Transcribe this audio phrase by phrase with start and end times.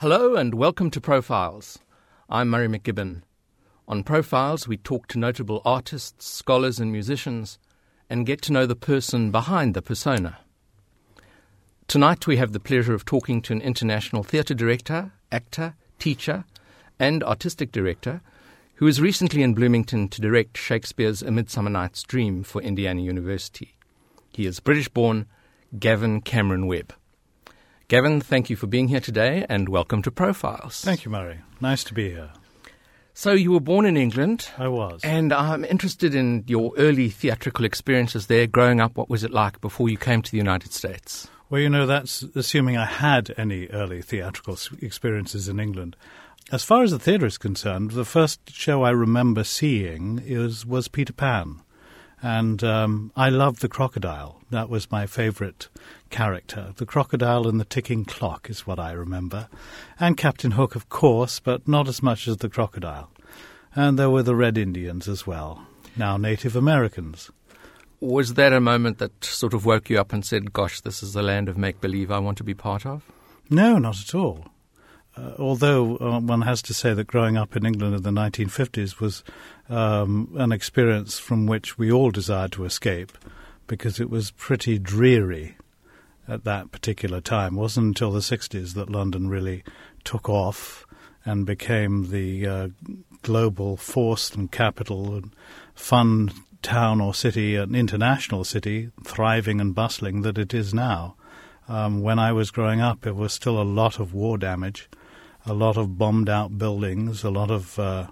[0.00, 1.80] Hello and welcome to Profiles.
[2.30, 3.22] I'm Murray McGibbon.
[3.88, 7.58] On Profiles, we talk to notable artists, scholars, and musicians
[8.08, 10.38] and get to know the person behind the persona.
[11.88, 16.44] Tonight, we have the pleasure of talking to an international theatre director, actor, teacher,
[17.00, 18.20] and artistic director
[18.76, 23.74] who was recently in Bloomington to direct Shakespeare's A Midsummer Night's Dream for Indiana University.
[24.32, 25.26] He is British born
[25.76, 26.94] Gavin Cameron Webb.
[27.88, 30.82] Gavin, thank you for being here today and welcome to Profiles.
[30.82, 31.40] Thank you, Murray.
[31.58, 32.28] Nice to be here.
[33.14, 34.50] So, you were born in England.
[34.58, 35.00] I was.
[35.02, 38.46] And I'm interested in your early theatrical experiences there.
[38.46, 41.28] Growing up, what was it like before you came to the United States?
[41.48, 45.96] Well, you know, that's assuming I had any early theatrical experiences in England.
[46.52, 50.88] As far as the theatre is concerned, the first show I remember seeing is, was
[50.88, 51.62] Peter Pan.
[52.22, 54.40] And um, I loved the crocodile.
[54.50, 55.68] That was my favourite
[56.10, 56.72] character.
[56.76, 59.48] The crocodile and the ticking clock is what I remember.
[60.00, 63.10] And Captain Hook, of course, but not as much as the crocodile.
[63.76, 65.66] And there were the Red Indians as well,
[65.96, 67.30] now Native Americans.
[68.00, 71.12] Was that a moment that sort of woke you up and said, gosh, this is
[71.12, 73.02] the land of make believe I want to be part of?
[73.50, 74.46] No, not at all.
[75.18, 79.00] Uh, although uh, one has to say that growing up in England in the 1950s
[79.00, 79.24] was
[79.68, 83.16] um, an experience from which we all desired to escape
[83.66, 85.56] because it was pretty dreary
[86.28, 87.56] at that particular time.
[87.56, 89.64] It wasn't until the 60s that London really
[90.04, 90.86] took off
[91.24, 92.68] and became the uh,
[93.22, 95.34] global force and capital and
[95.74, 96.30] fun
[96.62, 101.16] town or city, an international city, thriving and bustling that it is now.
[101.68, 104.88] Um, when I was growing up, it was still a lot of war damage,
[105.48, 108.08] a lot of bombed out buildings, a lot of uh,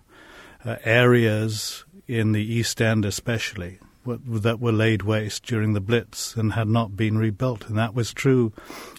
[0.65, 6.53] uh, areas in the East End, especially, that were laid waste during the Blitz and
[6.53, 7.69] had not been rebuilt.
[7.69, 8.53] And that was true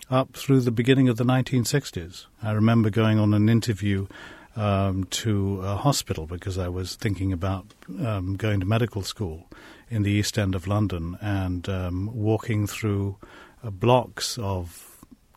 [0.09, 2.25] up through the beginning of the 1960s.
[2.43, 4.07] I remember going on an interview
[4.55, 9.47] um, to a hospital because I was thinking about um, going to medical school
[9.89, 13.17] in the East End of London and um, walking through
[13.63, 14.86] uh, blocks of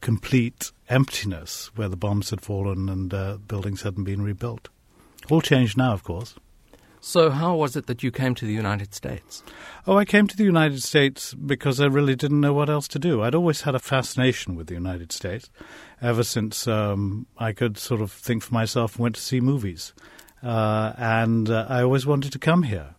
[0.00, 4.68] complete emptiness where the bombs had fallen and uh, buildings hadn't been rebuilt.
[5.30, 6.34] All changed now, of course.
[7.02, 9.42] So, how was it that you came to the United States?
[9.86, 12.98] Oh, I came to the United States because I really didn't know what else to
[12.98, 13.22] do.
[13.22, 15.48] I'd always had a fascination with the United States
[16.02, 19.94] ever since um, I could sort of think for myself and went to see movies.
[20.42, 22.94] Uh, and uh, I always wanted to come here.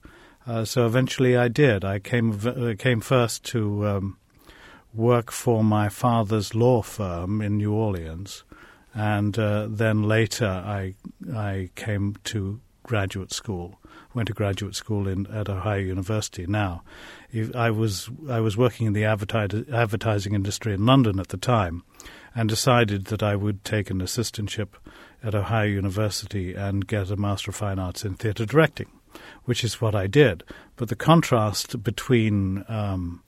[0.48, 1.86] Uh, so eventually I did.
[1.86, 4.18] I came, uh, came first to um,
[4.94, 8.44] work for my father's law firm in New Orleans.
[8.94, 10.96] And uh, then later I,
[11.34, 13.80] I came to graduate school
[14.14, 16.46] went to graduate school in at Ohio University.
[16.46, 16.84] Now,
[17.56, 21.84] I was I was working in the advertising industry in London at the time,
[22.36, 24.70] and decided that I would take an assistantship
[25.24, 28.88] at Ohio University and get a Master of Fine Arts in Theatre Directing,
[29.46, 30.44] which is what I did.
[30.76, 33.24] But the contrast between um,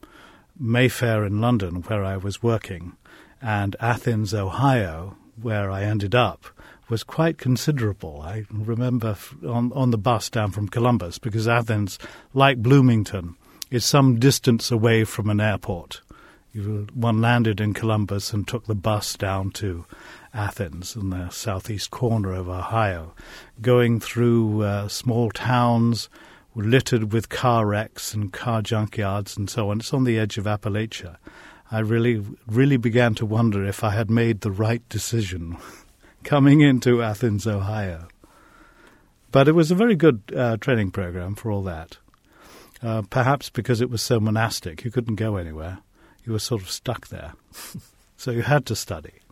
[0.59, 2.95] Mayfair in London, where I was working,
[3.41, 6.45] and Athens, Ohio, where I ended up,
[6.89, 8.21] was quite considerable.
[8.21, 11.97] I remember on, on the bus down from Columbus, because Athens,
[12.33, 13.35] like Bloomington,
[13.71, 16.01] is some distance away from an airport.
[16.53, 19.85] You, one landed in Columbus and took the bus down to
[20.35, 23.15] Athens in the southeast corner of Ohio,
[23.59, 26.09] going through uh, small towns
[26.55, 29.79] littered with car wrecks and car junkyards and so on.
[29.79, 31.17] It's on the edge of Appalachia.
[31.71, 35.57] I really, really began to wonder if I had made the right decision
[36.23, 38.07] coming into Athens, Ohio.
[39.31, 41.97] But it was a very good uh, training program for all that.
[42.83, 45.79] Uh, perhaps because it was so monastic, you couldn't go anywhere.
[46.25, 47.33] You were sort of stuck there.
[48.17, 49.22] so you had to study.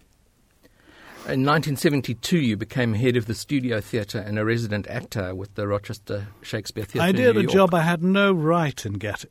[1.26, 5.68] In 1972, you became head of the studio theatre and a resident actor with the
[5.68, 7.08] Rochester Shakespeare Theatre.
[7.08, 9.30] I did a job I had no right in getting.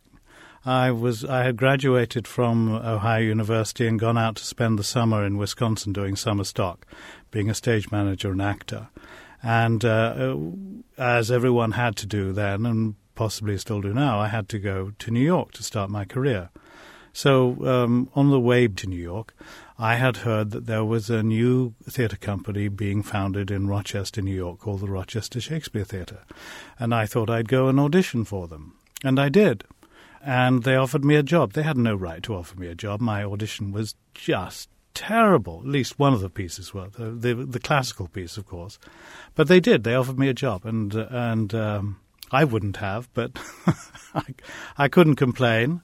[0.64, 5.26] I was I had graduated from Ohio University and gone out to spend the summer
[5.26, 6.86] in Wisconsin doing summer stock,
[7.32, 8.88] being a stage manager and actor.
[9.42, 10.36] And uh,
[10.96, 14.92] as everyone had to do then, and possibly still do now, I had to go
[14.96, 16.50] to New York to start my career.
[17.12, 19.34] So um, on the way to New York,
[19.80, 24.34] I had heard that there was a new theatre company being founded in Rochester, New
[24.34, 26.24] York, called the Rochester Shakespeare Theatre.
[26.78, 28.76] And I thought I'd go and audition for them.
[29.02, 29.64] And I did
[30.22, 31.52] and they offered me a job.
[31.52, 33.00] They had no right to offer me a job.
[33.00, 35.60] My audition was just terrible.
[35.60, 38.78] At least one of the pieces were the the, the classical piece, of course.
[39.34, 39.84] But they did.
[39.84, 42.00] They offered me a job, and uh, and um,
[42.30, 43.32] I wouldn't have, but
[44.14, 44.34] I,
[44.76, 45.82] I couldn't complain.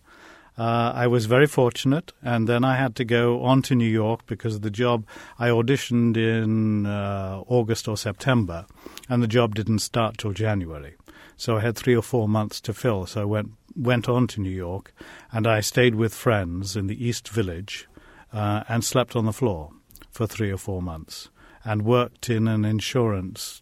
[0.59, 4.27] Uh, I was very fortunate, and then I had to go on to New York
[4.27, 5.07] because of the job.
[5.39, 8.65] I auditioned in uh, August or September,
[9.09, 10.95] and the job didn't start till January.
[11.37, 13.05] So I had three or four months to fill.
[13.07, 14.95] So I went went on to New York,
[15.31, 17.87] and I stayed with friends in the East Village,
[18.33, 19.73] uh, and slept on the floor
[20.11, 21.29] for three or four months,
[21.63, 23.61] and worked in an insurance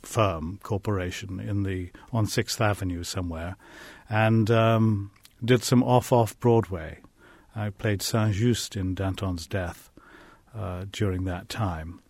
[0.00, 3.56] firm corporation in the on Sixth Avenue somewhere,
[4.08, 5.10] and um,
[5.44, 7.00] did some off off Broadway.
[7.54, 9.90] I played Saint Just in Danton's death
[10.56, 12.00] uh, during that time,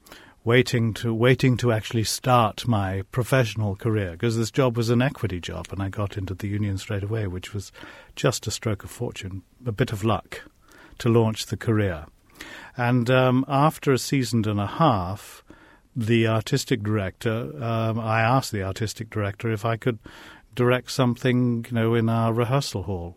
[0.44, 5.40] waiting to waiting to actually start my professional career because this job was an equity
[5.40, 7.72] job, and I got into the union straight away, which was
[8.14, 10.42] just a stroke of fortune, a bit of luck
[10.98, 12.06] to launch the career.
[12.76, 15.42] And um, after a season and a half,
[15.94, 19.98] the artistic director, um, I asked the artistic director if I could
[20.54, 23.16] direct something, you know, in our rehearsal hall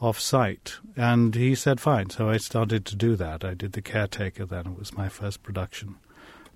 [0.00, 0.76] off site.
[0.96, 2.10] And he said, fine.
[2.10, 3.44] So I started to do that.
[3.44, 4.66] I did The Caretaker then.
[4.66, 5.96] It was my first production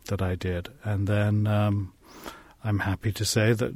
[0.07, 0.69] that I did.
[0.85, 1.93] And then um,
[2.63, 3.75] I'm happy to say that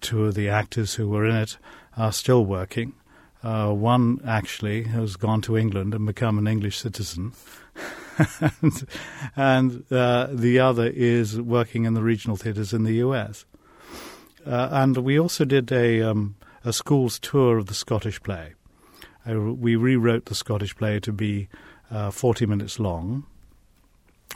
[0.00, 1.58] two of the actors who were in it
[1.96, 2.94] are still working.
[3.42, 7.32] Uh, one actually has gone to England and become an English citizen.
[8.40, 8.88] and,
[9.36, 13.44] and uh, the other is working in the regional theatres in the US.
[14.44, 18.54] Uh, and we also did a, um, a school's tour of the Scottish play.
[19.28, 21.48] Uh, we rewrote the Scottish play to be
[21.90, 23.24] uh, 40 minutes long.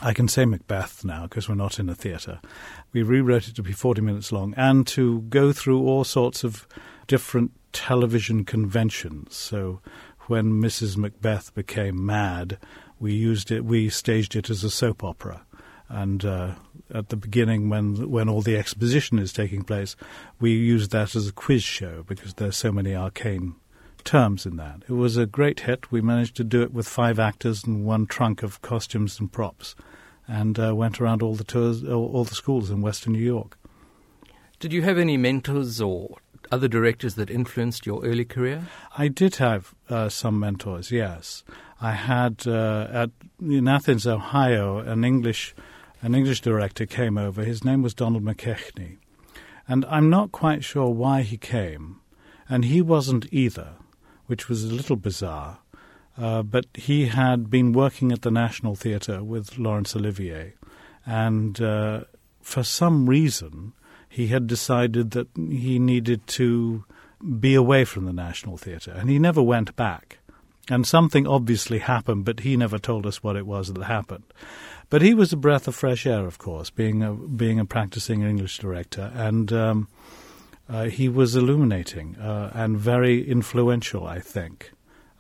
[0.03, 2.41] I can say Macbeth now because we're not in a theatre.
[2.93, 6.67] We rewrote it to be 40 minutes long and to go through all sorts of
[7.07, 9.35] different television conventions.
[9.37, 9.81] So
[10.27, 10.97] when Mrs.
[10.97, 12.59] Macbeth became mad,
[13.01, 13.65] we used it.
[13.65, 15.45] We staged it as a soap opera,
[15.89, 16.55] and uh,
[16.95, 19.97] at the beginning, when when all the exposition is taking place,
[20.39, 23.57] we used that as a quiz show because there's so many arcane
[24.05, 24.83] terms in that.
[24.89, 25.91] It was a great hit.
[25.91, 29.75] We managed to do it with five actors and one trunk of costumes and props,
[30.29, 33.59] and uh, went around all the tours, all, all the schools in Western New York.
[34.59, 36.19] Did you have any mentors or
[36.53, 38.65] other directors that influenced your early career?
[38.97, 41.45] I did have uh, some mentors, yes.
[41.81, 43.11] I had uh, at
[43.41, 45.55] in Athens, Ohio, an English
[46.03, 47.43] an English director came over.
[47.43, 48.99] His name was Donald McKechnie,
[49.69, 52.01] and I'm not quite sure why he came,
[52.49, 53.77] and he wasn't either,
[54.31, 55.59] which was a little bizarre.
[56.17, 60.55] Uh, but he had been working at the National Theatre with Laurence Olivier,
[61.05, 62.05] and uh,
[62.41, 63.73] for some reason
[64.09, 66.85] he had decided that he needed to
[67.41, 70.19] be away from the National Theatre, and he never went back.
[70.69, 74.25] And something obviously happened, but he never told us what it was that happened.
[74.91, 78.23] But he was a breath of fresh air, of course, being a being a practicing
[78.23, 79.89] English director, and um,
[80.71, 84.73] uh, he was illuminating uh, and very influential, I think.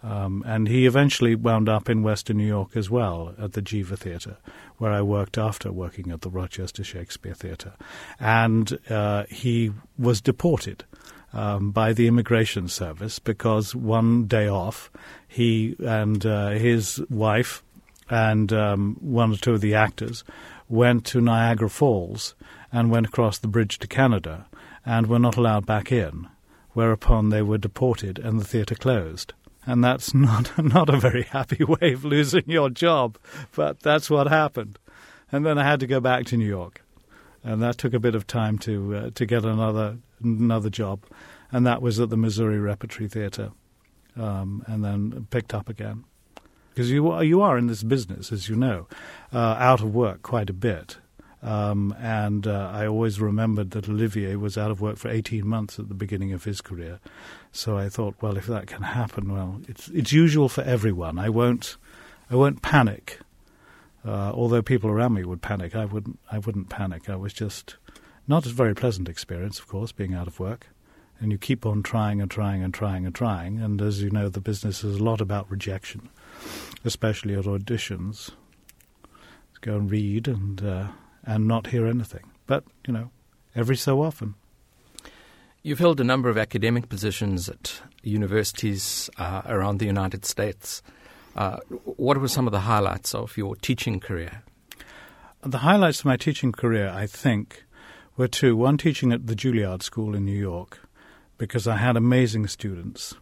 [0.02, 3.98] Um, and he eventually wound up in Western New York as well at the Jiva
[3.98, 4.38] Theatre,
[4.78, 7.74] where I worked after working at the Rochester Shakespeare Theatre.
[8.18, 10.84] And uh, he was deported
[11.32, 14.90] um, by the Immigration Service because one day off,
[15.28, 17.62] he and uh, his wife
[18.08, 20.24] and um, one or two of the actors
[20.68, 22.34] went to Niagara Falls
[22.72, 24.46] and went across the bridge to Canada
[24.84, 26.28] and were not allowed back in,
[26.72, 29.34] whereupon they were deported and the theatre closed
[29.66, 33.18] and that's not not a very happy way of losing your job,
[33.54, 34.78] but that's what happened.
[35.32, 36.84] And then I had to go back to New York,
[37.44, 41.04] and that took a bit of time to uh, to get another another job,
[41.52, 43.52] and that was at the Missouri Repertory Theater,
[44.16, 46.04] um, and then picked up again.
[46.70, 48.86] Because you you are in this business, as you know,
[49.32, 50.98] uh, out of work quite a bit,
[51.42, 55.78] um, and uh, I always remembered that Olivier was out of work for 18 months
[55.78, 57.00] at the beginning of his career.
[57.50, 61.18] So I thought, well, if that can happen, well, it's it's usual for everyone.
[61.18, 61.76] I won't
[62.30, 63.20] I won't panic.
[64.04, 66.18] Uh, although people around me would panic, I wouldn't.
[66.30, 67.08] I wouldn't panic.
[67.08, 67.76] I was just
[68.28, 70.68] not a very pleasant experience, of course, being out of work.
[71.18, 73.60] And you keep on trying and trying and trying and trying.
[73.60, 76.08] And as you know, the business is a lot about rejection,
[76.82, 78.30] especially at auditions.
[79.60, 80.86] Go and read and uh,
[81.30, 82.28] and not hear anything.
[82.46, 83.10] But, you know,
[83.54, 84.34] every so often.
[85.62, 90.82] You've held a number of academic positions at universities uh, around the United States.
[91.36, 94.42] Uh, what were some of the highlights of your teaching career?
[95.42, 97.64] The highlights of my teaching career, I think,
[98.16, 98.56] were two.
[98.56, 100.80] One, teaching at the Juilliard School in New York,
[101.38, 103.14] because I had amazing students.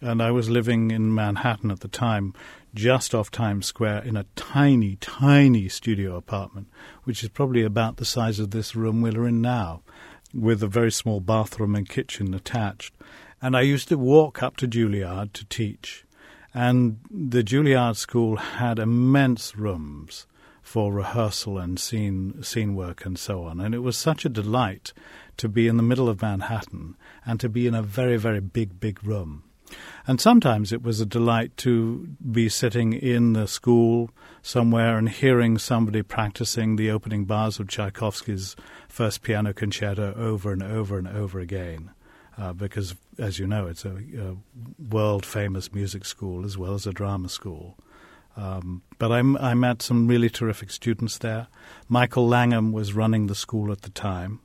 [0.00, 2.32] And I was living in Manhattan at the time,
[2.72, 6.68] just off Times Square in a tiny, tiny studio apartment,
[7.02, 9.82] which is probably about the size of this room we're in now,
[10.32, 12.94] with a very small bathroom and kitchen attached.
[13.42, 16.04] And I used to walk up to Juilliard to teach.
[16.54, 20.26] And the Juilliard School had immense rooms
[20.62, 23.58] for rehearsal and scene scene work and so on.
[23.58, 24.92] And it was such a delight
[25.38, 28.78] to be in the middle of Manhattan and to be in a very, very big,
[28.78, 29.44] big room.
[30.06, 34.10] And sometimes it was a delight to be sitting in the school
[34.42, 38.56] somewhere and hearing somebody practicing the opening bars of Tchaikovsky's
[38.88, 41.90] first piano concerto over and over and over again.
[42.38, 44.36] Uh, because, as you know, it's a, a
[44.90, 47.76] world famous music school as well as a drama school.
[48.36, 51.48] Um, but I'm, I met some really terrific students there.
[51.88, 54.38] Michael Langham was running the school at the time,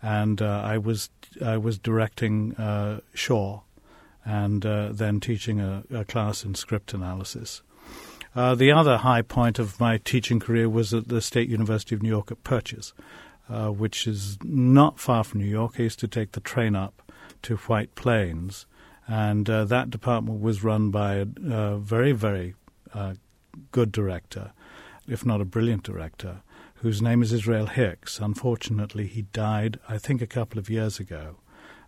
[0.00, 1.10] and uh, I was
[1.44, 3.60] I was directing uh, Shaw,
[4.26, 7.62] and uh, then teaching a, a, class in script analysis.
[8.34, 12.02] Uh, the other high point of my teaching career was at the State University of
[12.02, 12.92] New York at Purchase,
[13.48, 15.74] uh, which is not far from New York.
[15.78, 18.66] I used to take the train up to White Plains,
[19.06, 22.56] and uh, that department was run by a, a very, very
[22.92, 23.14] uh,
[23.70, 24.52] good director,
[25.06, 26.42] if not a brilliant director,
[26.76, 28.18] whose name is Israel Hicks.
[28.18, 31.36] Unfortunately, he died, I think, a couple of years ago.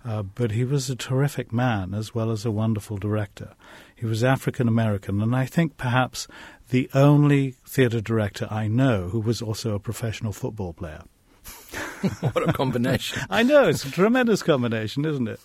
[0.04, 3.54] Uh, but he was a terrific man as well as a wonderful director.
[3.94, 6.28] He was African American, and I think perhaps
[6.70, 11.02] the only theatre director I know who was also a professional football player.
[12.20, 13.22] what a combination.
[13.30, 15.40] I know, it's a tremendous combination, isn't it?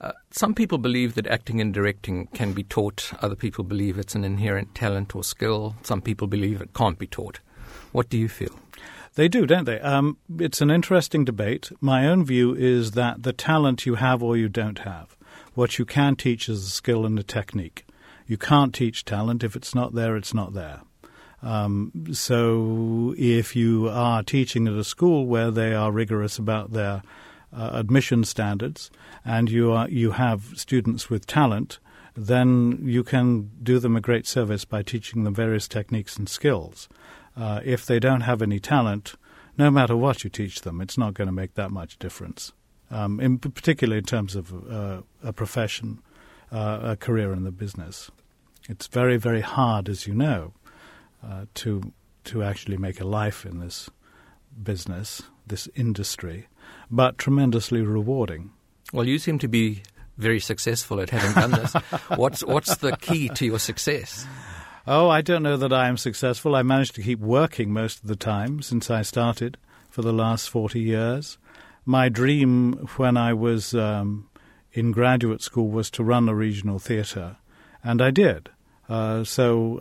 [0.00, 3.12] Uh, some people believe that acting and directing can be taught.
[3.20, 5.76] Other people believe it's an inherent talent or skill.
[5.82, 7.40] Some people believe it can't be taught.
[7.92, 8.58] What do you feel?
[9.20, 9.78] They do, don't they?
[9.80, 11.70] Um, it's an interesting debate.
[11.78, 15.14] My own view is that the talent you have or you don't have.
[15.52, 17.84] What you can teach is a skill and a technique.
[18.26, 19.44] You can't teach talent.
[19.44, 20.80] If it's not there, it's not there.
[21.42, 27.02] Um, so if you are teaching at a school where they are rigorous about their
[27.54, 28.90] uh, admission standards,
[29.22, 31.78] and you are you have students with talent,
[32.16, 36.88] then you can do them a great service by teaching them various techniques and skills.
[37.36, 39.14] Uh, if they don't have any talent,
[39.56, 42.52] no matter what you teach them, it's not going to make that much difference.
[42.90, 46.02] Um, in particular, in terms of uh, a profession,
[46.50, 48.10] uh, a career in the business,
[48.68, 50.52] it's very, very hard, as you know,
[51.24, 53.88] uh, to to actually make a life in this
[54.62, 56.48] business, this industry
[56.90, 58.50] but tremendously rewarding.
[58.92, 59.82] Well, you seem to be
[60.18, 61.72] very successful at having done this.
[62.16, 64.26] what's what's the key to your success?
[64.86, 66.54] Oh, I don't know that I am successful.
[66.54, 69.58] I managed to keep working most of the time since I started
[69.90, 71.38] for the last 40 years.
[71.84, 74.28] My dream when I was um,
[74.72, 77.36] in graduate school was to run a regional theatre,
[77.84, 78.48] and I did.
[78.90, 79.80] Uh, so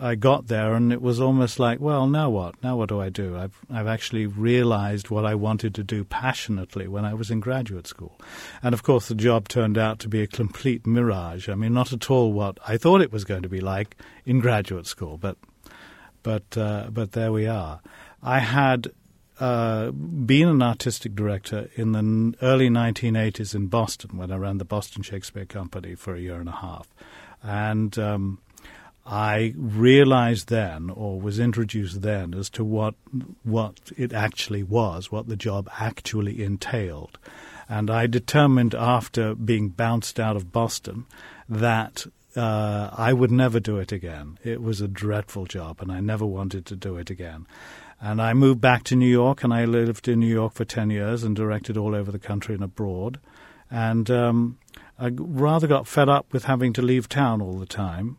[0.00, 2.54] I, I, got there, and it was almost like, well, now what?
[2.62, 3.36] Now what do I do?
[3.36, 7.88] I've I've actually realized what I wanted to do passionately when I was in graduate
[7.88, 8.16] school,
[8.62, 11.48] and of course the job turned out to be a complete mirage.
[11.48, 14.38] I mean, not at all what I thought it was going to be like in
[14.38, 15.36] graduate school, but
[16.22, 17.80] but uh, but there we are.
[18.22, 18.92] I had
[19.40, 24.64] uh, been an artistic director in the early 1980s in Boston when I ran the
[24.64, 26.86] Boston Shakespeare Company for a year and a half.
[27.42, 28.38] And um,
[29.06, 32.94] I realized then, or was introduced then, as to what
[33.42, 37.18] what it actually was, what the job actually entailed.
[37.68, 41.06] And I determined after being bounced out of Boston
[41.48, 44.38] that uh, I would never do it again.
[44.44, 47.46] It was a dreadful job, and I never wanted to do it again.
[48.00, 50.90] And I moved back to New York, and I lived in New York for 10
[50.90, 53.18] years and directed all over the country and abroad.
[53.70, 54.58] And um,
[54.98, 58.18] I rather got fed up with having to leave town all the time.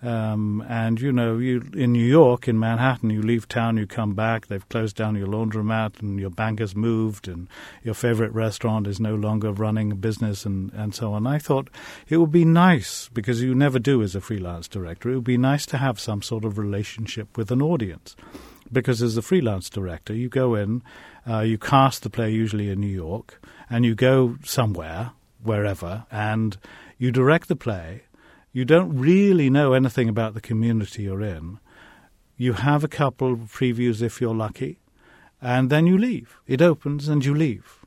[0.00, 4.14] Um, and you know, you in New York, in Manhattan, you leave town, you come
[4.14, 4.46] back.
[4.46, 7.48] They've closed down your laundromat, and your bank has moved, and
[7.82, 11.26] your favorite restaurant is no longer running business, and and so on.
[11.26, 11.68] I thought
[12.08, 15.10] it would be nice because you never do as a freelance director.
[15.10, 18.14] It would be nice to have some sort of relationship with an audience,
[18.70, 20.84] because as a freelance director, you go in,
[21.28, 25.10] uh, you cast the play usually in New York, and you go somewhere
[25.42, 26.56] wherever, and
[26.98, 28.02] you direct the play.
[28.52, 31.58] You don't really know anything about the community you're in.
[32.36, 34.80] You have a couple of previews if you're lucky,
[35.40, 36.38] and then you leave.
[36.46, 37.78] It opens and you leave.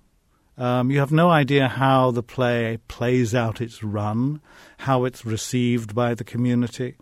[0.58, 4.42] Um, you have no idea how the play plays out its run,
[4.80, 6.98] how it's received by the community,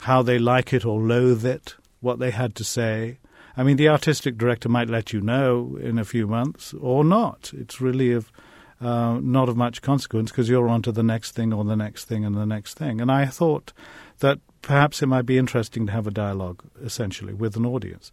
[0.00, 3.18] how they like it or loathe it, what they had to say.
[3.56, 7.52] I mean, the artistic director might let you know in a few months or not.
[7.54, 8.32] It's really of
[8.80, 12.04] uh, not of much consequence because you're on to the next thing or the next
[12.04, 13.00] thing and the next thing.
[13.00, 13.72] And I thought
[14.18, 18.10] that perhaps it might be interesting to have a dialogue essentially with an audience,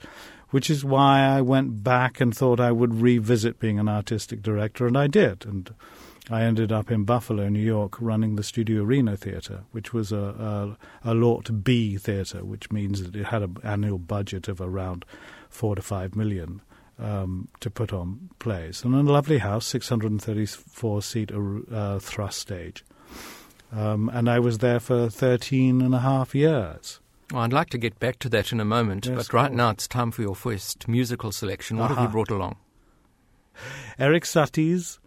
[0.49, 4.85] which is why I went back and thought I would revisit being an artistic director,
[4.87, 5.45] and I did.
[5.45, 5.73] And
[6.29, 10.77] I ended up in Buffalo, New York, running the Studio Arena Theatre, which was a,
[11.03, 15.03] a, a LORT B theatre, which means that it had an annual budget of around
[15.49, 16.61] four to five million
[17.01, 18.83] um, to put on plays.
[18.83, 22.85] And a lovely house, 634 seat uh, thrust stage.
[23.71, 26.99] Um, and I was there for 13 and a half years.
[27.31, 29.57] Well, I'd like to get back to that in a moment, Yes, but right cool.
[29.57, 31.77] now it's time for your first musical selection.
[31.77, 32.57] What have you brought along?
[33.99, 34.99] Eric Satie's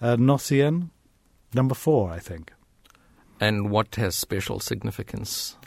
[0.00, 0.90] uh, Gnossienne,
[1.52, 2.52] number four, I think.
[3.38, 5.58] And what has special significance?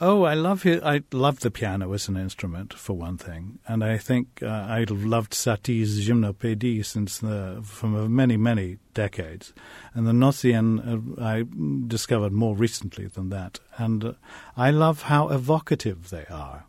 [0.00, 0.66] Oh, I love.
[0.66, 4.84] I love the piano as an instrument, for one thing, and I think uh, I
[4.88, 9.52] loved Satie's Gymnopédie since the from many many decades,
[9.94, 10.80] and the Gnossienne
[11.18, 11.44] uh, I
[11.86, 14.12] discovered more recently than that, and uh,
[14.56, 16.66] I love how evocative they are.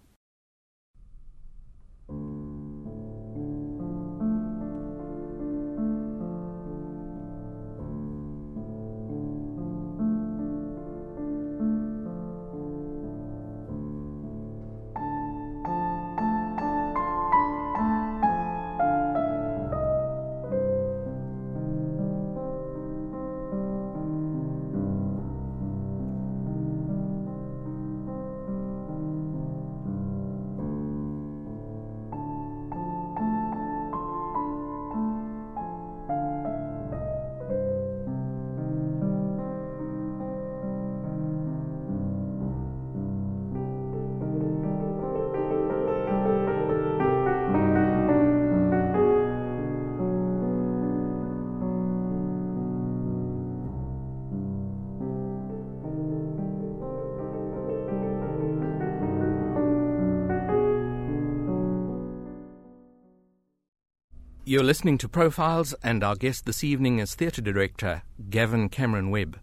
[64.73, 68.01] Listening to Profiles, and our guest this evening is theatre director
[68.31, 69.39] Gavin Cameron Webb.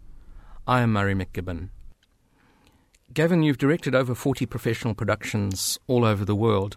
[0.67, 1.69] I am Murray McGibbon.
[3.13, 6.75] Gavin, you've directed over 40 professional productions all over the world.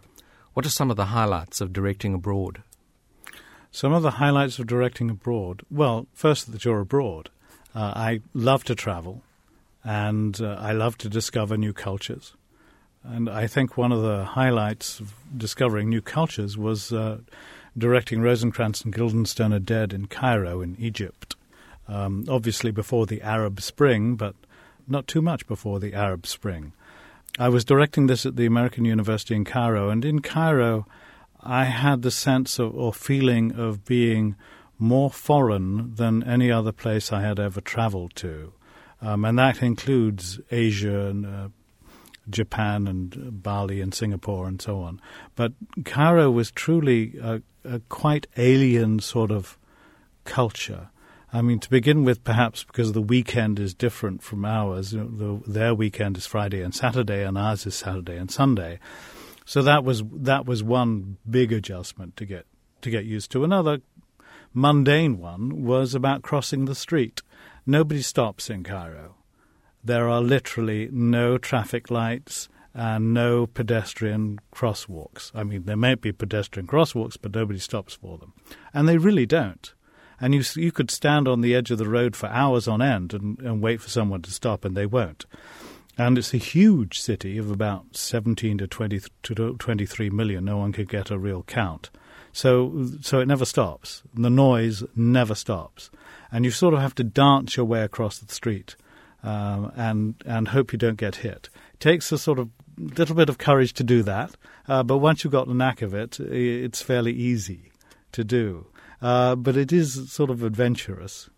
[0.52, 2.62] What are some of the highlights of directing abroad?
[3.72, 5.62] Some of the highlights of directing abroad.
[5.68, 7.30] Well, first that you're abroad.
[7.74, 9.24] Uh, I love to travel,
[9.82, 12.34] and uh, I love to discover new cultures.
[13.02, 17.18] And I think one of the highlights of discovering new cultures was uh,
[17.76, 21.36] directing Rosencrantz and Guildenstern are Dead in Cairo, in Egypt.
[21.86, 24.34] Um, obviously before the Arab Spring, but
[24.88, 26.72] not too much before the Arab Spring.
[27.38, 30.86] I was directing this at the American University in Cairo, and in Cairo,
[31.42, 34.36] I had the sense of, or feeling of being
[34.78, 38.52] more foreign than any other place I had ever traveled to.
[39.02, 41.48] Um, and that includes Asia and uh,
[42.30, 45.00] Japan and Bali and Singapore and so on.
[45.34, 45.52] But
[45.84, 49.58] Cairo was truly a, a quite alien sort of
[50.24, 50.90] culture.
[51.32, 54.92] I mean, to begin with, perhaps because the weekend is different from ours.
[54.92, 58.78] The, their weekend is Friday and Saturday, and ours is Saturday and Sunday.
[59.44, 62.46] So that was that was one big adjustment to get
[62.82, 63.44] to get used to.
[63.44, 63.80] Another
[64.52, 67.20] mundane one was about crossing the street.
[67.66, 69.16] Nobody stops in Cairo.
[69.82, 75.30] There are literally no traffic lights and no pedestrian crosswalks.
[75.34, 78.32] I mean, there may be pedestrian crosswalks, but nobody stops for them,
[78.72, 79.72] and they really don't.
[80.20, 83.14] And you you could stand on the edge of the road for hours on end
[83.14, 85.24] and, and wait for someone to stop, and they won't.
[85.96, 90.44] And it's a huge city of about 17 to 20 to 23 million.
[90.44, 91.90] No one could get a real count.
[92.32, 94.02] So, so it never stops.
[94.12, 95.90] The noise never stops.
[96.32, 98.74] And you sort of have to dance your way across the street
[99.22, 101.48] um, and, and hope you don't get hit.
[101.74, 104.36] It takes a sort of little bit of courage to do that.
[104.68, 107.72] Uh, but once you've got the knack of it, it's fairly easy
[108.12, 108.66] to do.
[109.02, 111.28] Uh, but it is sort of adventurous,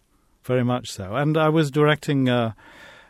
[0.45, 1.17] very much so.
[1.17, 2.53] And I was directing uh,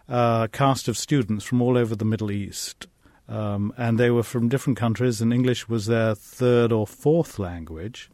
[0.09, 2.87] a cast of students from all over the Middle East.
[3.29, 8.09] Um, and they were from different countries, and English was their third or fourth language.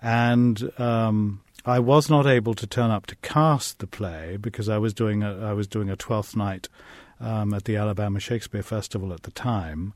[0.00, 4.78] And um, I was not able to turn up to cast the play because I
[4.78, 6.68] was doing a, I was doing a twelfth night
[7.20, 9.92] um, at the Alabama Shakespeare Festival at the time.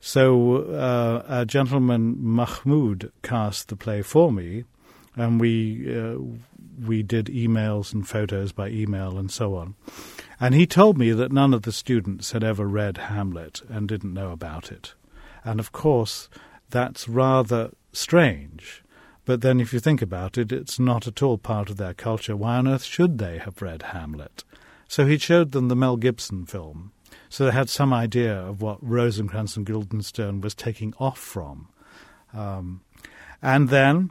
[0.00, 4.64] So uh, a gentleman, Mahmoud, cast the play for me,
[5.14, 6.16] and we uh,
[6.86, 9.74] we did emails and photos by email and so on.
[10.38, 14.14] And he told me that none of the students had ever read Hamlet and didn't
[14.14, 14.94] know about it.
[15.44, 16.30] And of course,
[16.70, 18.82] that's rather strange.
[19.26, 22.34] But then, if you think about it, it's not at all part of their culture.
[22.34, 24.44] Why on earth should they have read Hamlet?
[24.90, 26.90] So he showed them the Mel Gibson film.
[27.28, 31.68] So they had some idea of what Rosencrantz and Guildenstern was taking off from.
[32.34, 32.80] Um,
[33.40, 34.10] and then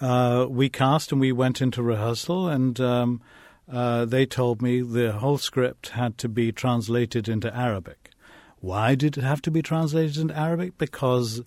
[0.00, 3.22] uh, we cast and we went into rehearsal, and um,
[3.70, 8.10] uh, they told me the whole script had to be translated into Arabic.
[8.58, 10.78] Why did it have to be translated into Arabic?
[10.78, 11.42] Because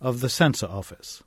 [0.00, 1.22] of the censor office.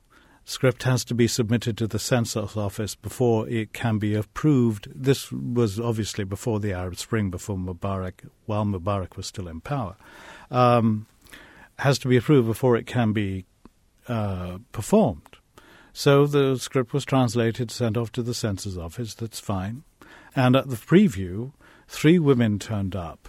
[0.48, 4.86] Script has to be submitted to the census office before it can be approved.
[4.94, 9.96] This was obviously before the Arab Spring, before Mubarak, while Mubarak was still in power.
[10.52, 11.06] Um,
[11.80, 13.44] has to be approved before it can be
[14.06, 15.36] uh, performed.
[15.92, 19.14] So the script was translated, sent off to the census office.
[19.14, 19.82] That's fine.
[20.36, 21.54] And at the preview,
[21.88, 23.28] three women turned up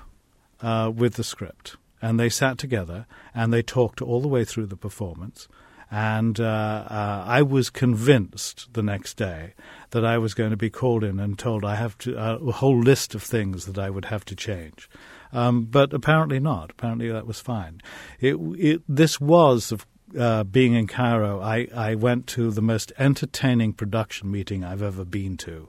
[0.61, 4.67] uh, with the script, and they sat together and they talked all the way through
[4.67, 5.47] the performance.
[5.89, 6.43] And uh,
[6.89, 9.53] uh, I was convinced the next day
[9.91, 12.51] that I was going to be called in and told I have to uh, a
[12.51, 14.89] whole list of things that I would have to change.
[15.31, 16.71] Um, but apparently not.
[16.71, 17.81] Apparently that was fine.
[18.19, 19.73] It, it, this was,
[20.17, 25.05] uh, being in Cairo, I, I went to the most entertaining production meeting I've ever
[25.05, 25.67] been to.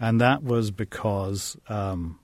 [0.00, 2.18] And that was because um,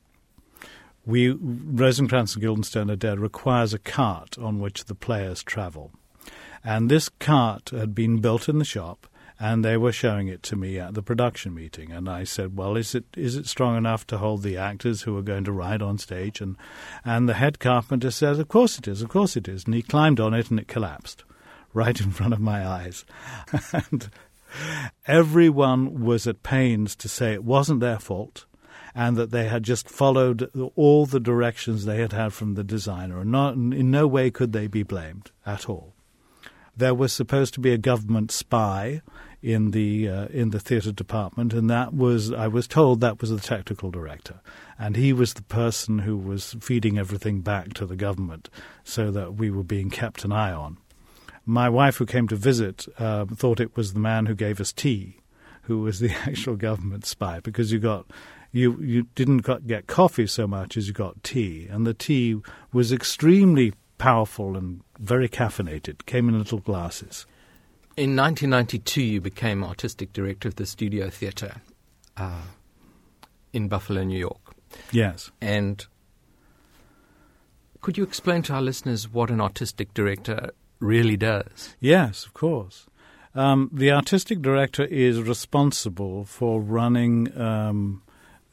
[1.05, 5.92] we Rosencrantz and Guildenstern are Dead requires a cart on which the players travel.
[6.64, 9.07] And this cart had been built in the shop,
[9.40, 11.90] and they were showing it to me at the production meeting.
[11.90, 15.16] And I said, "Well, is it is it strong enough to hold the actors who
[15.16, 16.57] are going to ride on stage?" And
[17.05, 19.83] and the head carpenter says, "Of course it is, of course it is." And he
[19.83, 21.25] climbed on it, and it collapsed
[21.75, 23.05] right in front of my eyes.
[23.72, 24.09] and
[25.07, 28.44] everyone was at pains to say it wasn't their fault
[28.94, 33.20] and that they had just followed all the directions they had had from the designer,
[33.20, 35.94] and not, in no way could they be blamed at all.
[36.83, 39.03] There was supposed to be a government spy
[39.40, 43.31] in the uh, in the theatre department, and that was I was told that was
[43.31, 44.40] the technical director,
[44.81, 48.51] and he was the person who was feeding everything back to the government,
[48.83, 50.77] so that we were being kept an eye on.
[51.47, 54.73] My wife, who came to visit, uh, thought it was the man who gave us
[54.73, 55.21] tea,
[55.62, 58.07] who was the actual government spy, because you got
[58.51, 62.40] you you didn't get coffee so much as you got tea, and the tea
[62.73, 66.05] was extremely powerful and very caffeinated.
[66.07, 67.25] Came in little glasses.
[67.97, 71.61] In 1992, you became artistic director of the Studio Theatre
[72.17, 72.43] uh,
[73.53, 74.57] in Buffalo, New York.
[74.91, 75.87] Yes, and
[77.81, 81.77] could you explain to our listeners what an artistic director really does.
[81.79, 82.87] Yes, of course.
[83.37, 88.02] Um, the artistic director is responsible for running um,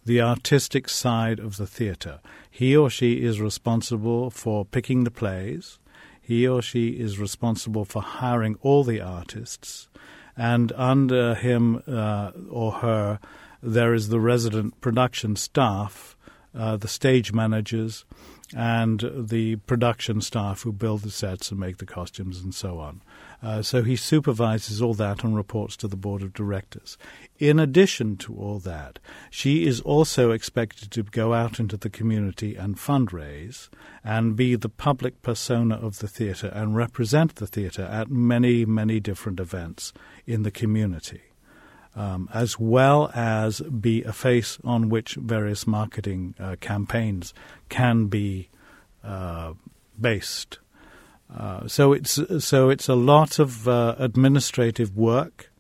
[0.10, 2.20] the artistic side of the theatre.
[2.50, 5.78] He or she is responsible for picking the plays.
[6.20, 9.88] He or she is responsible for hiring all the artists.
[10.36, 13.20] And under him uh, or her,
[13.62, 16.18] there is the resident production staff,
[16.56, 18.04] uh, the stage managers,
[18.58, 23.04] and the production staff who build the sets and make the costumes and so on.
[23.42, 26.98] Uh, so he supervises all that and reports to the board of directors.
[27.38, 29.00] In addition to all that,
[29.30, 33.70] she is also expected to go out into the community and fundraise
[34.04, 39.00] and be the public persona of the theatre and represent the theatre at many, many
[39.00, 39.94] different events
[40.28, 41.22] in the community
[41.96, 47.34] um, as well as be a face on which various marketing uh, campaigns
[47.68, 48.50] can be
[49.04, 49.54] uh,
[50.00, 50.60] based.
[51.36, 55.52] Uh, so it's so it's a lot of uh, administrative work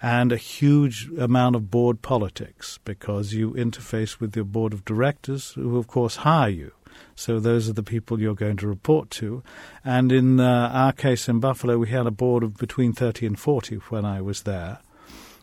[0.00, 5.52] and a huge amount of board politics because you interface with your board of directors,
[5.52, 6.72] who of course hire you.
[7.14, 9.42] So those are the people you're going to report to.
[9.84, 13.38] And in uh, our case in Buffalo, we had a board of between 30 and
[13.38, 14.80] 40 when I was there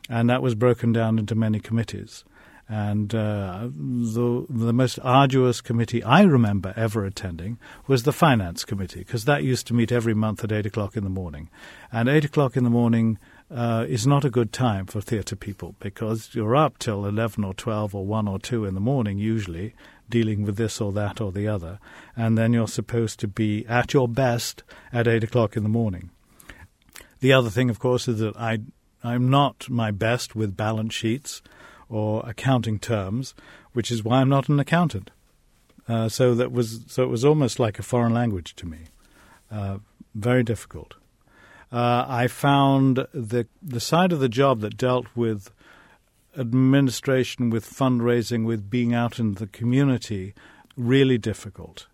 [0.10, 2.26] and that was broken down into many committees.
[2.72, 9.00] And uh, the the most arduous committee I remember ever attending was the finance committee
[9.00, 11.50] because that used to meet every month at eight o'clock in the morning,
[11.92, 13.18] and eight o'clock in the morning
[13.50, 17.56] uh, is not a good time for theatre people because you're up till eleven or
[17.56, 19.74] twelve or one or two in the morning usually
[20.08, 21.80] dealing with this or that or the other,
[22.16, 24.62] and then you're supposed to be at your best
[24.94, 26.12] at eight o'clock in the morning.
[27.20, 28.60] The other thing, of course, is that I
[29.04, 31.42] I'm not my best with balance sheets
[31.90, 33.34] or accounting terms,
[33.74, 35.12] which is why I'm not an accountant.
[35.88, 38.80] Uh, so that was so it was almost like a foreign language to me.
[39.52, 39.80] Uh,
[40.14, 40.94] very difficult.
[41.72, 45.52] Uh, I found the the side of the job that dealt with
[46.38, 50.34] administration, with fundraising, with being out in the community,
[50.78, 51.88] really difficult.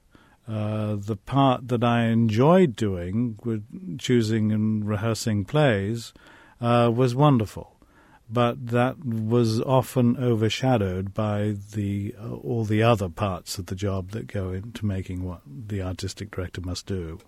[0.48, 6.14] Uh, the part that I enjoyed doing, with choosing and rehearsing plays,
[6.62, 7.75] uh, was wonderful.
[8.30, 14.12] But that was often overshadowed by the uh, all the other parts of the job
[14.12, 17.20] that go into making what the artistic director must do.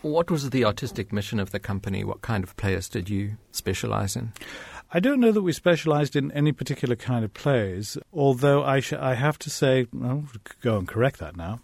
[0.00, 2.02] What was the artistic mission of the company?
[2.02, 4.32] What kind of players did you specialize in?
[4.92, 8.94] I don't know that we specialized in any particular kind of plays, although I, sh-
[8.94, 10.24] I have to say, I'll
[10.60, 11.60] go and correct that now.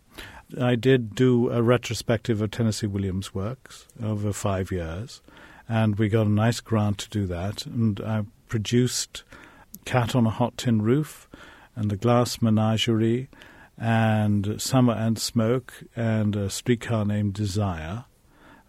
[0.59, 5.21] I did do a retrospective of Tennessee Williams' works over five years,
[5.69, 7.67] and we got a nice grant to do that.
[7.67, 9.25] And I produced
[9.85, 11.29] Cat on a Hot Tin Roof
[11.77, 13.29] and The Glass Menagerie
[13.77, 18.05] and Summer and Smoke and a streetcar named Desire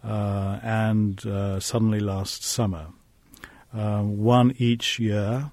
[0.04, 2.88] uh, and uh, Suddenly Last Summer.
[3.74, 5.52] Uh, one each year.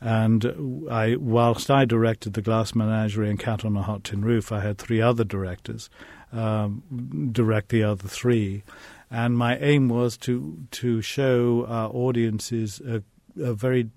[0.00, 4.52] And I, whilst I directed The Glass Menagerie and Cat on a Hot Tin Roof,
[4.52, 5.90] I had three other directors
[6.32, 8.62] um, direct the other three.
[9.10, 13.02] And my aim was to to show our audiences a,
[13.40, 13.90] a very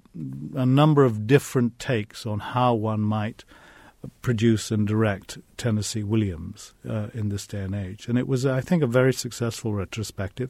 [0.56, 3.44] a number of different takes on how one might
[4.22, 8.08] produce and direct Tennessee Williams uh, in this day and age.
[8.08, 10.50] And it was, I think, a very successful retrospective.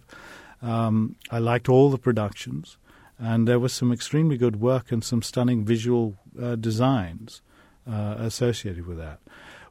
[0.62, 2.78] Um, I liked all the productions,
[3.20, 7.42] and there was some extremely good work and some stunning visual uh, designs
[7.90, 9.20] uh, associated with that.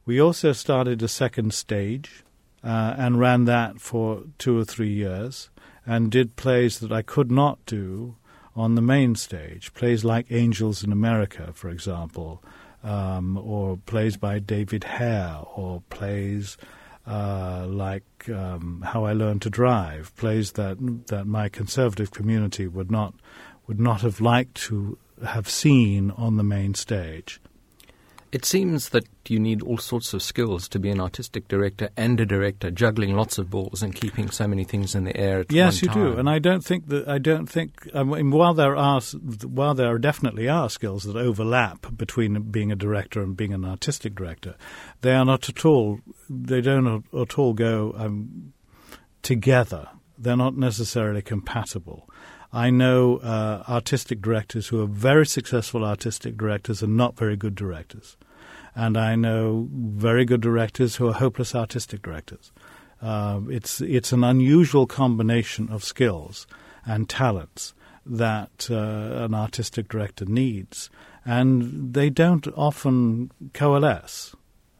[0.04, 2.24] We also started a second stage
[2.62, 5.50] uh, and ran that for two or three years
[5.86, 8.16] and did plays that I could not do
[8.54, 9.72] on the main stage.
[9.74, 12.42] Plays like Angels in America, for example,
[12.82, 16.56] um, or plays by David Hare, or plays
[17.06, 22.90] uh, like um, How I Learned to Drive, plays that that my conservative community would
[22.90, 23.14] not
[23.66, 27.40] would not have liked to have seen on the main stage.
[28.32, 32.20] It seems that you need all sorts of skills to be an artistic director and
[32.20, 35.52] a director, juggling lots of balls and keeping so many things in the air at
[35.52, 36.12] yes, one you time.
[36.12, 37.88] do, and I don't think that I don't think.
[37.92, 42.76] I mean, while there are while there definitely are skills that overlap between being a
[42.76, 44.54] director and being an artistic director,
[45.00, 46.00] they are not at all.
[46.28, 48.52] They don't at all go um,
[49.22, 49.88] together.
[50.18, 52.09] They're not necessarily compatible.
[52.52, 57.54] I know uh, artistic directors who are very successful artistic directors and not very good
[57.54, 58.16] directors.
[58.74, 62.52] And I know very good directors who are hopeless artistic directors.
[63.00, 66.46] Uh, it's, it's an unusual combination of skills
[66.84, 70.90] and talents that uh, an artistic director needs.
[71.24, 74.34] And they don't often coalesce.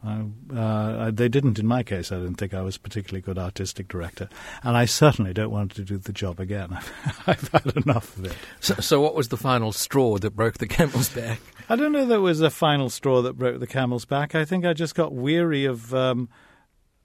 [0.05, 0.23] Uh,
[0.55, 2.11] uh, they didn't in my case.
[2.11, 4.29] I didn't think I was a particularly good artistic director,
[4.63, 6.71] and I certainly don't want to do the job again.
[7.27, 8.35] I've had enough of it.
[8.59, 11.39] So, so, what was the final straw that broke the camel's back?
[11.69, 12.05] I don't know.
[12.05, 14.33] That was a final straw that broke the camel's back.
[14.33, 15.93] I think I just got weary of.
[15.93, 16.29] Um,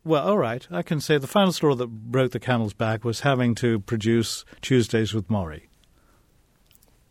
[0.02, 3.20] well, all right, I can say the final straw that broke the camel's back was
[3.20, 5.64] having to produce Tuesdays with Morrie.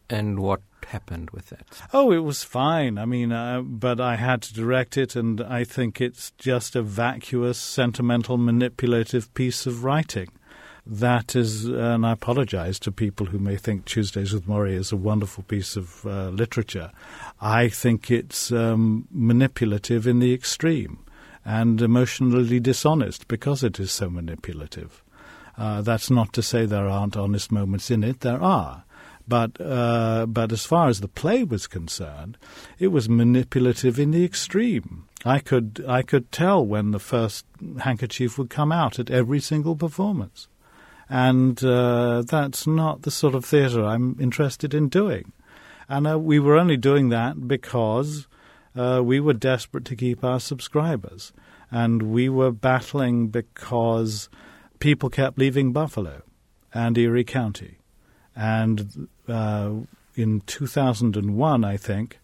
[0.10, 1.66] And what happened with that?
[1.94, 2.98] Oh, it was fine.
[2.98, 6.82] I mean, uh, but I had to direct it, and I think it's just a
[6.82, 10.30] vacuous, sentimental, manipulative piece of writing.
[10.88, 14.98] That is, and I apologize to people who may think Tuesdays with Morrie is a
[14.98, 16.92] wonderful piece of uh, literature.
[17.42, 21.00] I think it's um, manipulative in the extreme
[21.44, 25.04] and emotionally dishonest because it is so manipulative.
[25.58, 28.20] Uh, that's not to say there aren't honest moments in it.
[28.20, 28.84] There are.
[29.28, 32.38] But uh, but as far as the play was concerned,
[32.78, 35.06] it was manipulative in the extreme.
[35.26, 37.46] I could I could tell when the first
[37.80, 40.48] handkerchief would come out at every single performance,
[41.10, 45.32] and uh, that's not the sort of theatre I'm interested in doing.
[45.90, 48.28] And uh, we were only doing that because
[48.76, 51.34] uh, we were desperate to keep our subscribers,
[51.72, 54.30] and we were battling because
[54.78, 56.22] people kept leaving Buffalo
[56.74, 57.80] and Erie County
[58.36, 59.72] and uh,
[60.16, 62.20] in 2001, I think,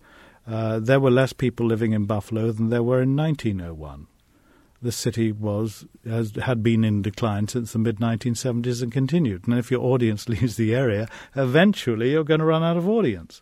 [0.48, 4.08] uh, there were less people living in Buffalo than there were in 1901.
[4.82, 9.48] The city was has, had been in decline since the mid 1970s and continued.
[9.48, 13.42] And if your audience leaves the area, eventually you're going to run out of audience.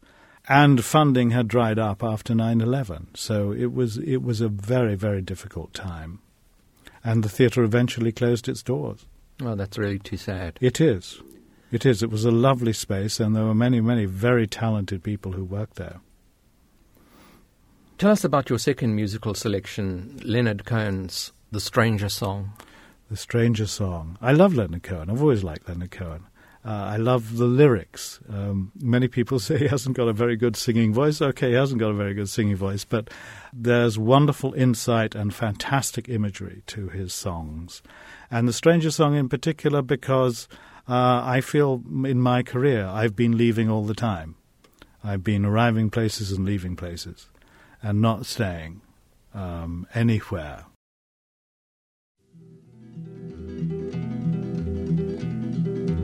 [0.49, 5.21] And funding had dried up after 9/11, so it was it was a very very
[5.21, 6.19] difficult time.
[7.03, 9.05] And the theatre eventually closed its doors.
[9.39, 10.57] Well, that's really too sad.
[10.59, 11.21] It is.
[11.71, 12.01] It is.
[12.01, 15.75] It was a lovely space, and there were many, many very talented people who worked
[15.75, 15.99] there.
[17.99, 22.53] Tell us about your second musical selection, Leonard Cohen's The Stranger Song.
[23.11, 24.17] The Stranger Song.
[24.21, 25.09] I love Leonard Cohen.
[25.09, 26.23] I've always liked Leonard Cohen.
[26.65, 28.19] Uh, I love the lyrics.
[28.29, 31.21] Um, many people say he hasn't got a very good singing voice.
[31.21, 33.09] Okay, he hasn't got a very good singing voice, but
[33.53, 37.81] there's wonderful insight and fantastic imagery to his songs.
[38.31, 40.47] And the Stranger Song in particular because
[40.89, 44.35] uh, I feel in my career I've been leaving all the time.
[45.03, 47.27] I've been arriving places and leaving places
[47.81, 48.81] and not staying
[49.33, 50.65] um, anywhere.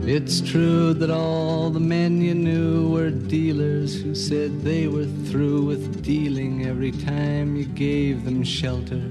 [0.08, 5.62] It's true that all the men you knew were dealers who said they were through
[5.62, 9.02] with dealing every time you gave them shelter.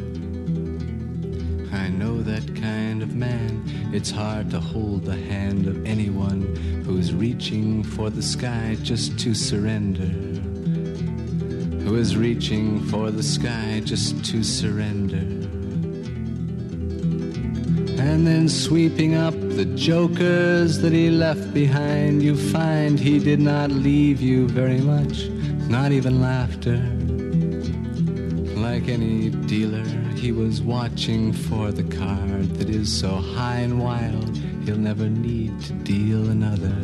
[1.76, 3.64] I know that kind of man.
[3.94, 9.34] It's hard to hold the hand of anyone who's reaching for the sky just to
[9.34, 10.12] surrender.
[11.84, 15.46] Who is reaching for the sky just to surrender
[18.16, 23.72] and then sweeping up the jokers that he left behind, you find he did not
[23.72, 25.28] leave you very much,
[25.68, 26.95] not even laughter.
[28.76, 29.86] Like any dealer,
[30.18, 34.36] he was watching for the card that is so high and wild,
[34.66, 36.76] he'll never need to deal another.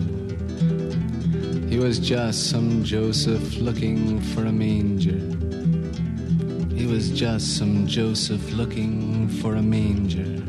[1.67, 5.19] He was just some Joseph looking for a manger.
[6.73, 10.41] He was just some Joseph looking for a manger.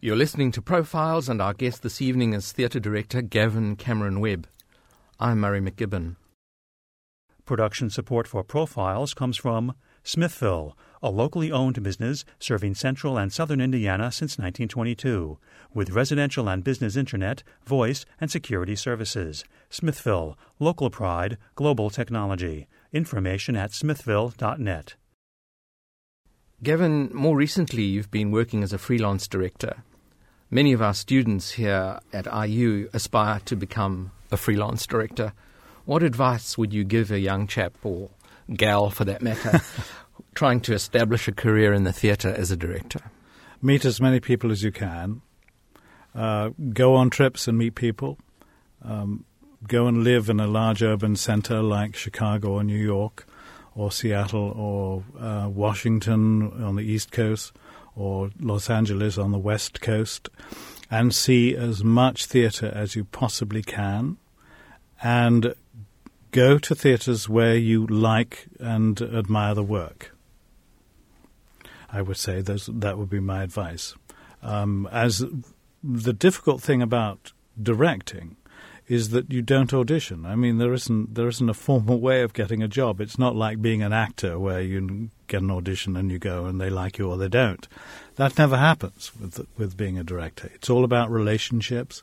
[0.00, 4.48] You're listening to Profiles, and our guest this evening is theatre director Gavin Cameron Webb.
[5.20, 6.16] I'm Murray McGibbon.
[7.50, 13.60] Production support for Profiles comes from Smithville, a locally owned business serving central and southern
[13.60, 15.36] Indiana since 1922,
[15.74, 19.42] with residential and business internet, voice, and security services.
[19.68, 22.68] Smithville, local pride, global technology.
[22.92, 24.94] Information at smithville.net.
[26.62, 29.82] Gavin, more recently you've been working as a freelance director.
[30.52, 35.32] Many of our students here at IU aspire to become a freelance director.
[35.84, 38.10] What advice would you give a young chap, or
[38.54, 39.60] gal for that matter,
[40.34, 43.00] trying to establish a career in the theatre as a director?
[43.62, 45.22] Meet as many people as you can.
[46.14, 48.18] Uh, go on trips and meet people.
[48.82, 49.24] Um,
[49.66, 53.26] go and live in a large urban center like Chicago or New York
[53.74, 57.52] or Seattle or uh, Washington on the East Coast
[57.94, 60.28] or Los Angeles on the West Coast
[60.90, 64.16] and see as much theatre as you possibly can
[65.02, 65.54] and
[66.30, 70.14] go to theatres where you like and admire the work.
[71.92, 73.94] I would say that would be my advice.
[74.42, 75.24] Um, as
[75.82, 78.36] the difficult thing about directing
[78.90, 80.26] is that you don't audition.
[80.26, 83.00] I mean, there isn't there isn't a formal way of getting a job.
[83.00, 86.60] It's not like being an actor where you get an audition and you go and
[86.60, 87.68] they like you or they don't.
[88.16, 90.50] That never happens with with being a director.
[90.54, 92.02] It's all about relationships,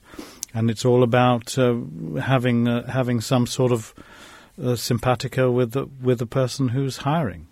[0.54, 1.76] and it's all about uh,
[2.22, 3.94] having uh, having some sort of
[4.62, 7.48] uh, simpatico with the with the person who's hiring.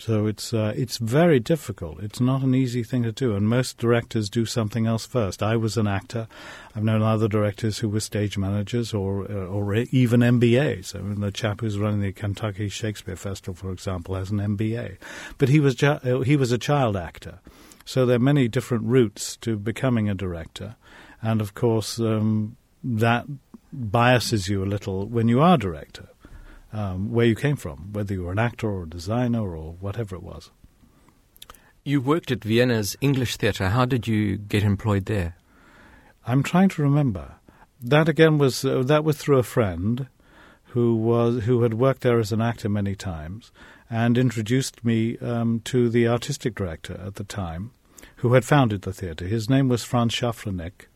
[0.00, 2.02] So it's uh, it's very difficult.
[2.02, 5.42] It's not an easy thing to do, and most directors do something else first.
[5.42, 6.26] I was an actor.
[6.74, 10.96] I've known other directors who were stage managers or uh, or even MBAs.
[10.96, 14.96] I mean, the chap who's running the Kentucky Shakespeare Festival, for example, has an MBA,
[15.36, 17.40] but he was ju- uh, he was a child actor.
[17.84, 20.76] So there are many different routes to becoming a director,
[21.20, 23.26] and of course um, that
[23.72, 26.08] biases you a little when you are director
[26.72, 30.16] um, where you came from, whether you were an actor or a designer or whatever
[30.16, 30.50] it was.
[31.84, 33.70] You worked at Vienna's English Theatre.
[33.70, 35.36] How did you get employed there?
[36.26, 37.36] I'm trying to remember.
[37.82, 40.08] That again was uh, that was through a friend
[40.66, 43.50] who was who had worked there as an actor many times
[43.88, 47.72] and introduced me um, to the artistic director at the time,
[48.16, 49.26] who had founded the theatre.
[49.26, 50.86] His name was Franz Schafranek,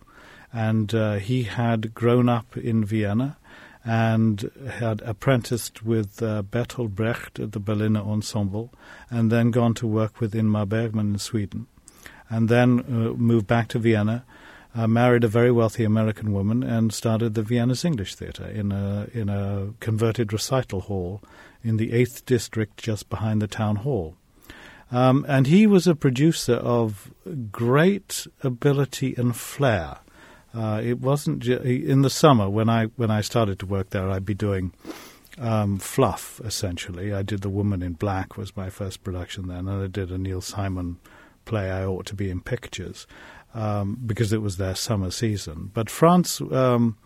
[0.54, 3.36] and uh, he had grown up in Vienna
[3.84, 8.72] and had apprenticed with uh, Bertolt Brecht at the Berliner Ensemble,
[9.10, 11.66] and then gone to work with Ingmar Bergman in Sweden,
[12.30, 14.24] and then uh, moved back to Vienna,
[14.74, 19.08] uh, married a very wealthy American woman, and started the Vienna's English Theatre in a
[19.12, 21.20] in a converted recital hall
[21.62, 24.14] in the Eighth District, just behind the town hall.
[24.90, 27.12] Um, and he was a producer of
[27.50, 29.98] great ability and flair.
[30.54, 34.08] Uh, it wasn't in the summer when I when I started to work there.
[34.08, 34.72] I'd be doing
[35.38, 37.12] um, fluff essentially.
[37.12, 40.18] I did The Woman in Black was my first production then, and I did a
[40.18, 40.98] Neil Simon
[41.44, 41.70] play.
[41.70, 43.06] I ought to be in pictures
[43.52, 45.70] um, because it was their summer season.
[45.74, 46.98] But Franz um,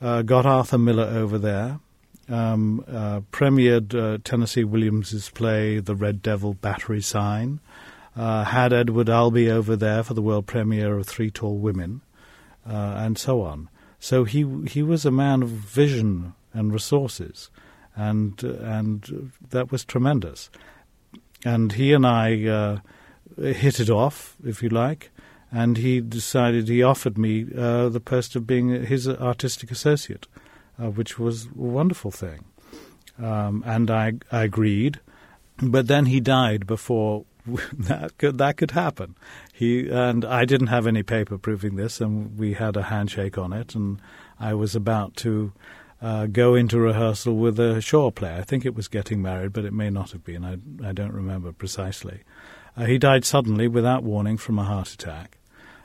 [0.00, 1.80] uh, got Arthur Miller over there.
[2.26, 7.60] Um, uh, premiered uh, Tennessee Williams's play The Red Devil Battery Sign.
[8.16, 12.00] Uh, had Edward Albee over there for the world premiere of Three Tall Women
[12.72, 13.68] and so on.
[13.98, 17.50] So he he was a man of vision and resources,
[17.96, 20.50] and uh, and that was tremendous.
[21.44, 22.78] And he and I uh,
[23.36, 25.10] hit it off, if you like.
[25.52, 30.26] And he decided he offered me uh, the post of being his artistic associate,
[30.82, 32.44] uh, which was a wonderful thing.
[33.22, 35.00] Um, and I I agreed,
[35.62, 37.24] but then he died before
[37.72, 39.16] that could that could happen.
[39.52, 43.52] He and I didn't have any paper proving this, and we had a handshake on
[43.52, 44.00] it, and
[44.40, 45.52] I was about to
[46.00, 48.36] uh, go into rehearsal with a Shaw play.
[48.36, 50.44] I think it was Getting Married, but it may not have been.
[50.44, 52.22] I, I don't remember precisely.
[52.76, 55.38] Uh, he died suddenly, without warning, from a heart attack,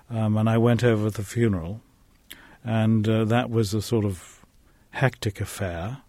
[0.10, 1.82] um, and I went over the funeral,
[2.64, 4.46] and uh, that was a sort of
[4.92, 6.02] hectic affair.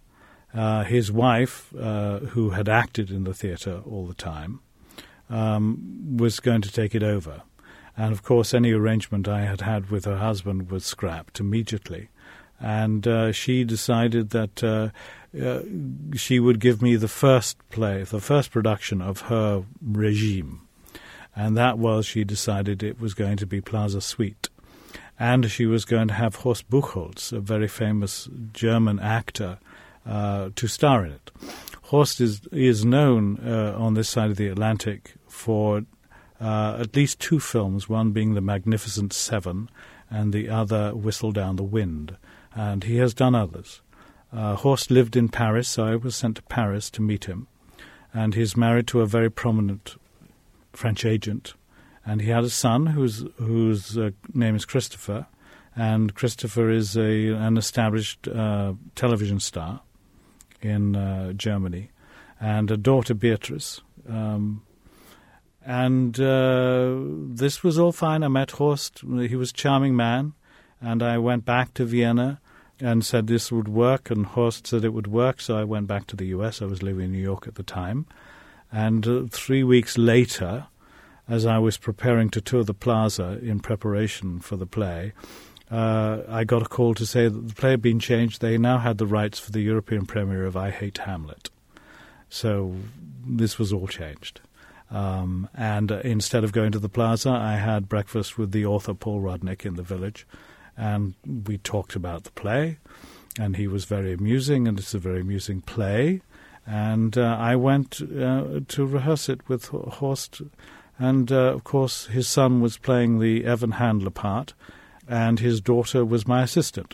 [0.53, 4.59] Uh, his wife, uh, who had acted in the theatre all the time,
[5.31, 7.41] um, was going to take it over.
[7.97, 12.09] And of course, any arrangement I had had with her husband was scrapped immediately.
[12.59, 14.89] And uh, she decided that uh,
[15.39, 15.61] uh,
[16.15, 20.61] she would give me the first play, the first production of her regime.
[21.35, 24.49] And that was, she decided it was going to be Plaza Suite.
[25.17, 29.59] And she was going to have Horst Buchholz, a very famous German actor,
[30.05, 31.31] uh, to star in it.
[31.83, 35.83] Horst is is known uh, on this side of the Atlantic for
[36.39, 39.69] uh, at least two films, one being The Magnificent Seven
[40.09, 42.17] and the other Whistle Down the Wind.
[42.53, 43.81] And he has done others.
[44.33, 47.47] Uh, Horst lived in Paris, so I was sent to Paris to meet him.
[48.13, 49.95] And he's married to a very prominent
[50.73, 51.53] French agent.
[52.05, 55.27] And he had a son whose, whose uh, name is Christopher.
[55.75, 59.81] And Christopher is a, an established uh, television star
[60.61, 61.91] in uh, Germany.
[62.39, 63.81] And a daughter, Beatrice.
[64.09, 64.63] Um,
[65.65, 66.95] and uh,
[67.35, 68.23] this was all fine.
[68.23, 69.01] I met Horst.
[69.01, 70.33] He was a charming man.
[70.81, 72.41] And I went back to Vienna
[72.79, 74.09] and said this would work.
[74.09, 75.39] And Horst said it would work.
[75.39, 76.61] So I went back to the US.
[76.61, 78.07] I was living in New York at the time.
[78.71, 80.67] And uh, three weeks later,
[81.29, 85.13] as I was preparing to tour the plaza in preparation for the play,
[85.69, 88.41] uh, I got a call to say that the play had been changed.
[88.41, 91.49] They now had the rights for the European premiere of I Hate Hamlet.
[92.29, 92.75] So
[93.25, 94.41] this was all changed.
[94.91, 99.21] Um, and instead of going to the plaza, I had breakfast with the author Paul
[99.21, 100.27] Rudnick in the village,
[100.77, 102.77] and we talked about the play.
[103.39, 106.21] And he was very amusing, and it's a very amusing play.
[106.67, 110.41] And uh, I went uh, to rehearse it with Horst,
[110.99, 114.53] and uh, of course his son was playing the Evan Handler part,
[115.07, 116.93] and his daughter was my assistant.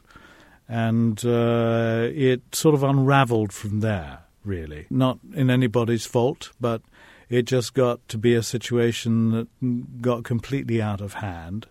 [0.69, 4.85] And uh, it sort of unraveled from there, really.
[4.89, 6.81] Not in anybody's fault, but
[7.29, 11.67] it just got to be a situation that got completely out of hand.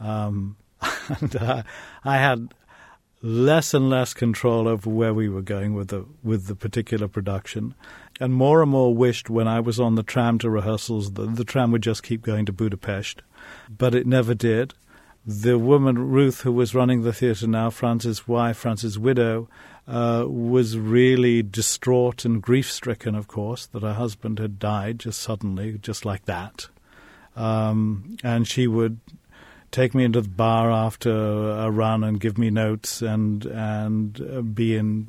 [0.00, 0.56] Um,
[1.20, 1.62] and uh,
[2.04, 2.54] I had
[3.22, 7.74] less and less control over where we were going with the with the particular production,
[8.20, 11.44] and more and more wished when I was on the tram to rehearsals that the
[11.44, 13.22] tram would just keep going to Budapest,
[13.68, 14.74] but it never did.
[15.26, 19.48] The woman Ruth, who was running the theatre now, Franz's wife, Franz's widow,
[19.88, 25.20] uh, was really distraught and grief stricken, of course, that her husband had died just
[25.20, 26.68] suddenly, just like that.
[27.34, 29.00] Um, and she would
[29.70, 34.42] take me into the bar after a run and give me notes and and uh,
[34.42, 35.08] be in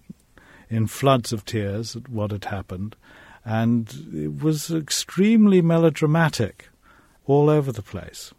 [0.69, 2.95] in floods of tears at what had happened,
[3.43, 6.69] and it was extremely melodramatic,
[7.25, 8.33] all over the place,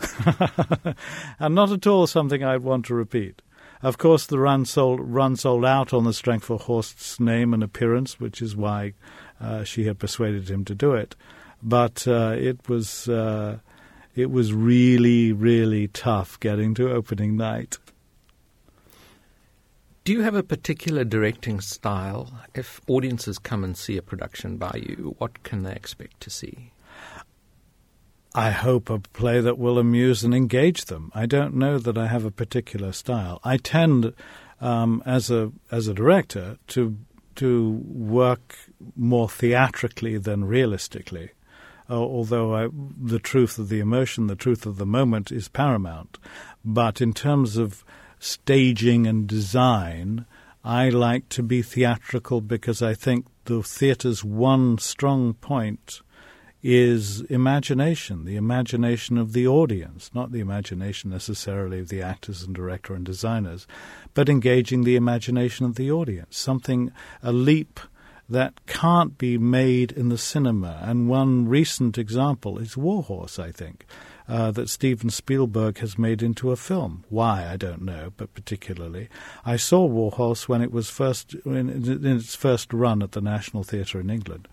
[1.38, 3.40] and not at all something I'd want to repeat.
[3.82, 7.62] Of course, the run sold run sold out on the strength of Horst's name and
[7.62, 8.94] appearance, which is why
[9.40, 11.14] uh, she had persuaded him to do it.
[11.62, 13.58] But uh, it was uh,
[14.14, 17.78] it was really really tough getting to opening night.
[20.04, 22.32] Do you have a particular directing style?
[22.54, 26.70] If audiences come and see a production by you, what can they expect to see?
[28.36, 31.10] I hope a play that will amuse and engage them.
[31.14, 33.40] I don't know that I have a particular style.
[33.42, 34.12] I tend,
[34.60, 36.98] um, as a as a director, to
[37.36, 38.54] to work
[38.94, 41.30] more theatrically than realistically.
[41.88, 42.68] Uh, although I,
[43.02, 46.18] the truth of the emotion, the truth of the moment is paramount.
[46.62, 47.84] But in terms of
[48.18, 50.26] staging and design,
[50.62, 56.02] I like to be theatrical because I think the theatre's one strong point
[56.62, 62.54] is imagination, the imagination of the audience, not the imagination necessarily of the actors and
[62.54, 63.66] director and designers,
[64.14, 66.90] but engaging the imagination of the audience, something,
[67.22, 67.78] a leap
[68.28, 70.80] that can't be made in the cinema.
[70.82, 73.86] And one recent example is Warhorse, I think.
[74.28, 77.04] Uh, that Steven Spielberg has made into a film.
[77.08, 79.08] Why I don't know, but particularly
[79.44, 83.62] I saw Warhorse when it was first in, in its first run at the National
[83.62, 84.48] Theatre in England,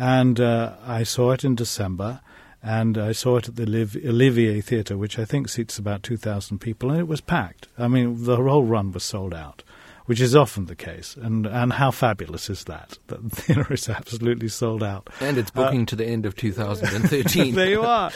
[0.00, 2.22] and uh, I saw it in December,
[2.62, 6.90] and I saw it at the Olivier Theatre, which I think seats about 2,000 people,
[6.90, 7.68] and it was packed.
[7.76, 9.62] I mean, the whole run was sold out,
[10.06, 11.18] which is often the case.
[11.20, 12.96] And, and how fabulous is that?
[13.08, 15.10] That the theatre is absolutely sold out.
[15.20, 17.54] And it's booking uh, to the end of 2013.
[17.54, 18.10] there you are.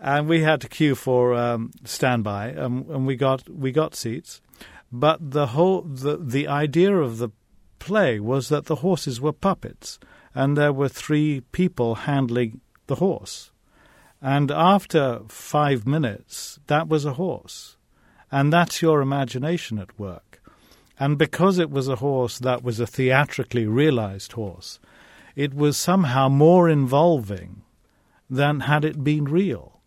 [0.00, 4.40] And we had to queue for um, standby, um, and we got we got seats.
[4.90, 7.28] But the whole the the idea of the
[7.78, 10.00] play was that the horses were puppets,
[10.34, 13.50] and there were three people handling the horse.
[14.22, 17.76] And after five minutes, that was a horse.
[18.30, 20.42] And that's your imagination at work.
[20.98, 24.78] And because it was a horse that was a theatrically realized horse,
[25.34, 27.62] it was somehow more involving
[28.28, 29.80] than had it been real.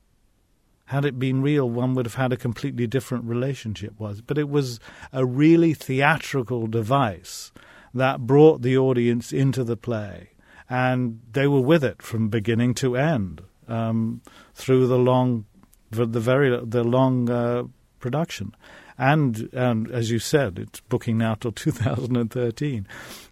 [0.85, 4.21] Had it been real, one would have had a completely different relationship was.
[4.21, 4.79] But it was
[5.11, 7.51] a really theatrical device
[7.93, 10.31] that brought the audience into the play,
[10.73, 14.21] and they were with it from beginning to end um,
[14.55, 15.45] through the long,
[15.91, 17.63] the very the long uh,
[17.99, 18.55] production
[18.97, 22.87] and and as you said, it's booking now till 2013.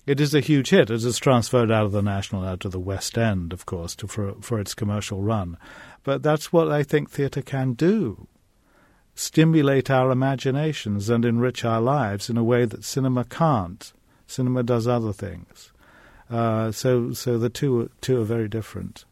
[0.08, 0.90] It is a huge hit.
[0.90, 4.08] It is transferred out of the National out to the West End, of course, to,
[4.08, 5.58] for for its commercial run.
[6.04, 8.28] But that's what I think theatre can do:
[9.16, 13.94] stimulate our imaginations and enrich our lives in a way that cinema can't.
[14.28, 15.71] Cinema does other things.
[16.32, 19.04] Uh, so so the two two are very different.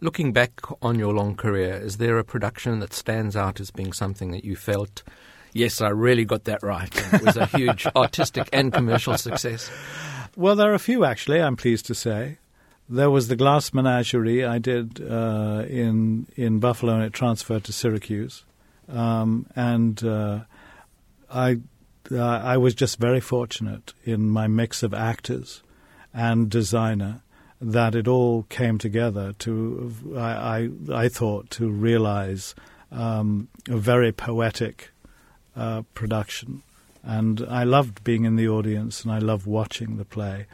[0.00, 3.92] Looking back on your long career, is there a production that stands out as being
[3.92, 5.02] something that you felt,
[5.52, 6.92] yes, I really got that right?
[7.14, 9.70] it was a huge artistic and commercial success.
[10.36, 11.40] Well, there are a few actually.
[11.40, 12.38] I'm pleased to say.
[12.88, 17.72] There was the Glass Menagerie I did uh, in in Buffalo, and it transferred to
[17.72, 18.44] Syracuse,
[18.88, 20.40] um, and uh,
[21.30, 21.60] I
[22.10, 25.62] uh, I was just very fortunate in my mix of actors
[26.14, 27.20] and designer
[27.60, 32.54] that it all came together to, I, I, I thought, to realize
[32.92, 34.90] um, a very poetic
[35.56, 36.62] uh, production.
[37.02, 40.46] And I loved being in the audience and I loved watching the play.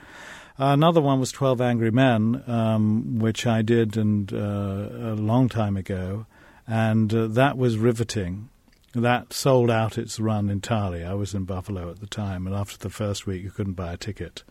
[0.59, 5.77] another one was 12 Angry Men, um, which I did and, uh, a long time
[5.77, 6.27] ago,
[6.67, 8.49] and uh, that was riveting.
[8.93, 11.05] That sold out its run entirely.
[11.05, 13.93] I was in Buffalo at the time, and after the first week, you couldn't buy
[13.93, 14.43] a ticket.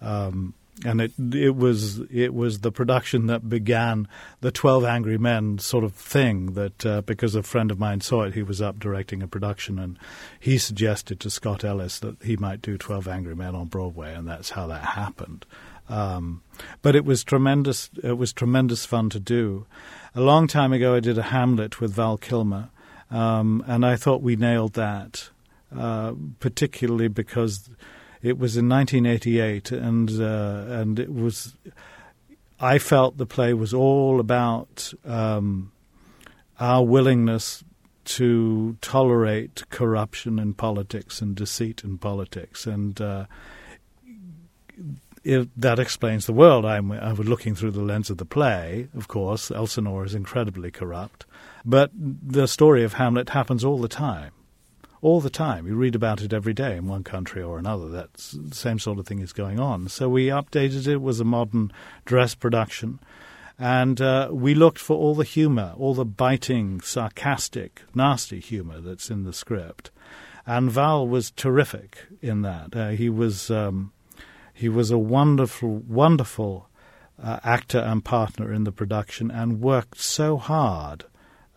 [0.00, 0.54] Um,
[0.84, 4.06] and it it was it was the production that began
[4.40, 6.52] the Twelve Angry Men sort of thing.
[6.52, 9.78] That uh, because a friend of mine saw it, he was up directing a production,
[9.78, 9.98] and
[10.38, 14.28] he suggested to Scott Ellis that he might do Twelve Angry Men on Broadway, and
[14.28, 15.46] that's how that happened.
[15.88, 16.42] Um,
[16.82, 17.90] but it was tremendous.
[18.02, 19.66] It was tremendous fun to do.
[20.14, 22.70] A long time ago, I did a Hamlet with Val Kilmer,
[23.10, 25.30] um, and I thought we nailed that,
[25.74, 27.70] uh, particularly because
[28.22, 31.54] it was in 1988, and uh, and it was.
[32.60, 35.70] I felt the play was all about um,
[36.58, 37.62] our willingness
[38.04, 43.26] to tolerate corruption in politics and deceit in politics, and uh,
[45.22, 46.64] it, that explains the world.
[46.64, 49.52] I'm, I was looking through the lens of the play, of course.
[49.52, 51.26] Elsinore is incredibly corrupt,
[51.64, 54.32] but the story of Hamlet happens all the time
[55.00, 55.66] all the time.
[55.66, 57.88] You read about it every day in one country or another.
[57.88, 58.10] That
[58.52, 59.88] same sort of thing is going on.
[59.88, 60.88] So we updated it.
[60.88, 61.72] it was a modern
[62.04, 62.98] dress production.
[63.58, 69.10] And uh, we looked for all the humor, all the biting, sarcastic, nasty humor that's
[69.10, 69.90] in the script.
[70.46, 72.74] And Val was terrific in that.
[72.74, 73.92] Uh, he was um,
[74.54, 76.68] he was a wonderful, wonderful
[77.22, 81.04] uh, actor and partner in the production, and worked so hard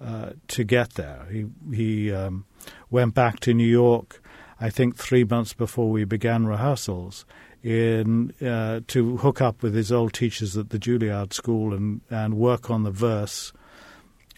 [0.04, 1.28] uh, to get there.
[1.32, 2.45] He he um,
[2.89, 4.22] went back to New York,
[4.60, 7.26] I think three months before we began rehearsals,
[7.64, 12.36] in uh, to hook up with his old teachers at the Juilliard School and, and
[12.36, 13.54] work on the verse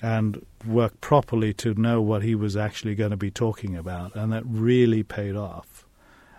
[0.02, 4.16] and work properly to know what he was actually going to be talking about.
[4.16, 5.86] And that really paid off.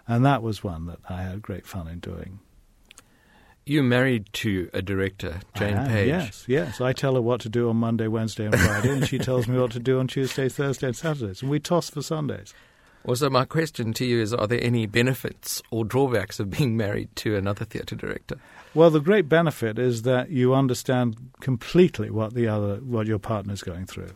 [0.07, 2.41] And that was one that I had great fun in doing.
[3.67, 6.09] You're married to a director, Jane Page.
[6.09, 6.81] Yes, yes.
[6.83, 9.59] I tell her what to do on Monday, Wednesday, and Friday, and she tells me
[9.59, 11.41] what to do on Tuesday, Thursday, and Saturdays.
[11.41, 12.53] And we toss for Sundays.
[13.07, 17.15] Also, my question to you is Are there any benefits or drawbacks of being married
[17.17, 18.37] to another theatre director?
[18.75, 23.63] Well, the great benefit is that you understand completely what the other, what your partner's
[23.63, 24.13] going through.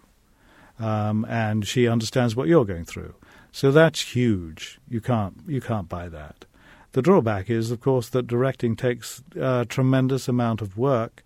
[0.79, 3.15] Um, and she understands what you're going through.
[3.51, 4.79] So that's huge.
[4.89, 6.45] You can't, you can't buy that.
[6.93, 11.23] The drawback is, of course, that directing takes a tremendous amount of work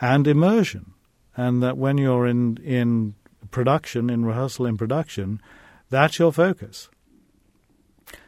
[0.00, 0.92] and immersion,
[1.36, 3.14] and that when you're in in
[3.50, 5.40] production, in rehearsal, in production,
[5.88, 6.90] that's your focus,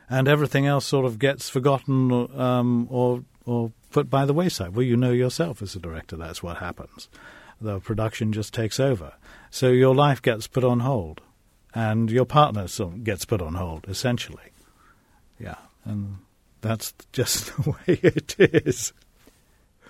[0.09, 2.11] and everything else sort of gets forgotten
[2.41, 4.75] um, or or put by the wayside.
[4.75, 7.09] Well, you know yourself as a director, that's what happens.
[7.61, 9.15] The production just takes over,
[9.51, 11.21] so your life gets put on hold,
[11.75, 12.67] and your partner
[13.03, 14.53] gets put on hold, essentially.
[15.39, 16.19] Yeah And
[16.61, 18.93] that's just the way it is.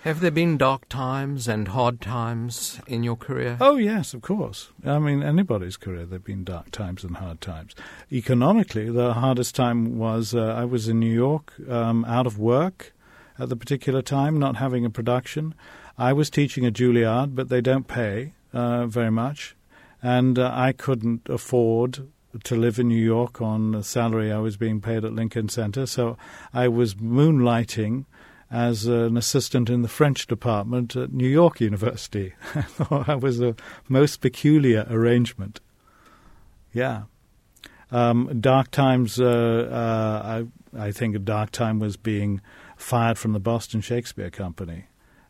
[0.03, 3.57] Have there been dark times and hard times in your career?
[3.59, 4.69] Oh, yes, of course.
[4.85, 7.75] I mean, anybody's career, there have been dark times and hard times.
[8.09, 12.93] Economically, the hardest time was uh, I was in New York, um, out of work
[13.37, 15.53] at the particular time, not having a production.
[15.97, 19.55] I was teaching at Juilliard, but they don't pay uh, very much.
[20.01, 22.07] And uh, I couldn't afford
[22.43, 25.85] to live in New York on the salary I was being paid at Lincoln Center.
[25.85, 26.17] So
[26.53, 28.05] I was moonlighting
[28.51, 32.33] as an assistant in the French department at New York University.
[32.55, 33.55] I thought that was a
[33.87, 35.59] most peculiar arrangement.
[36.73, 37.03] Yeah.
[37.91, 40.43] Um, dark times, uh, uh,
[40.77, 42.39] I, I, think dark time was being
[42.77, 44.85] fired from the Boston Shakespeare Company,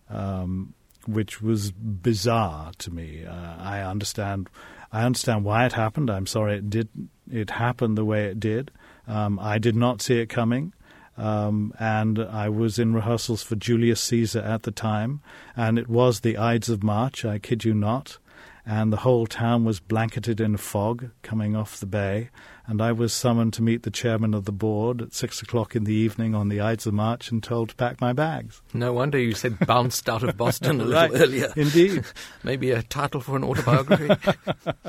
[0.10, 0.74] um,
[1.08, 3.24] which was bizarre to me.
[3.26, 4.50] Uh, I understand,
[4.92, 6.10] I understand why it happened.
[6.10, 6.90] I'm sorry it did.
[7.32, 8.72] It happened the way it did.
[9.08, 10.74] Um, I did not see it coming.
[11.20, 15.22] Um, and I was in rehearsals for Julius Caesar at the time,
[15.56, 18.20] and it was the Ides of March, I kid you not,
[18.66, 22.30] and the whole town was blanketed in fog coming off the bay,
[22.70, 25.86] and I was summoned to meet the chairman of the board at six o'clock in
[25.86, 28.62] the evening on the Ides of March and told to pack my bags.
[28.76, 31.52] No wonder you said bounced out of Boston a little right, earlier.
[31.56, 32.06] Indeed.
[32.44, 34.10] Maybe a title for an autobiography.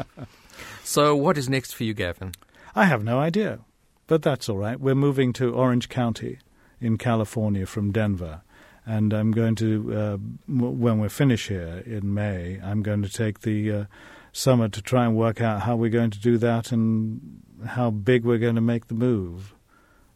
[0.85, 2.33] so, what is next for you, Gavin?
[2.77, 3.61] I have no idea.
[4.07, 4.79] But that's all right.
[4.79, 6.39] We're moving to Orange County
[6.83, 8.43] in California from Denver.
[8.85, 10.17] And I'm going to, uh,
[10.47, 13.85] when we're finished here in May, I'm going to take the uh,
[14.33, 18.25] summer to try and work out how we're going to do that and how big
[18.25, 19.55] we're going to make the move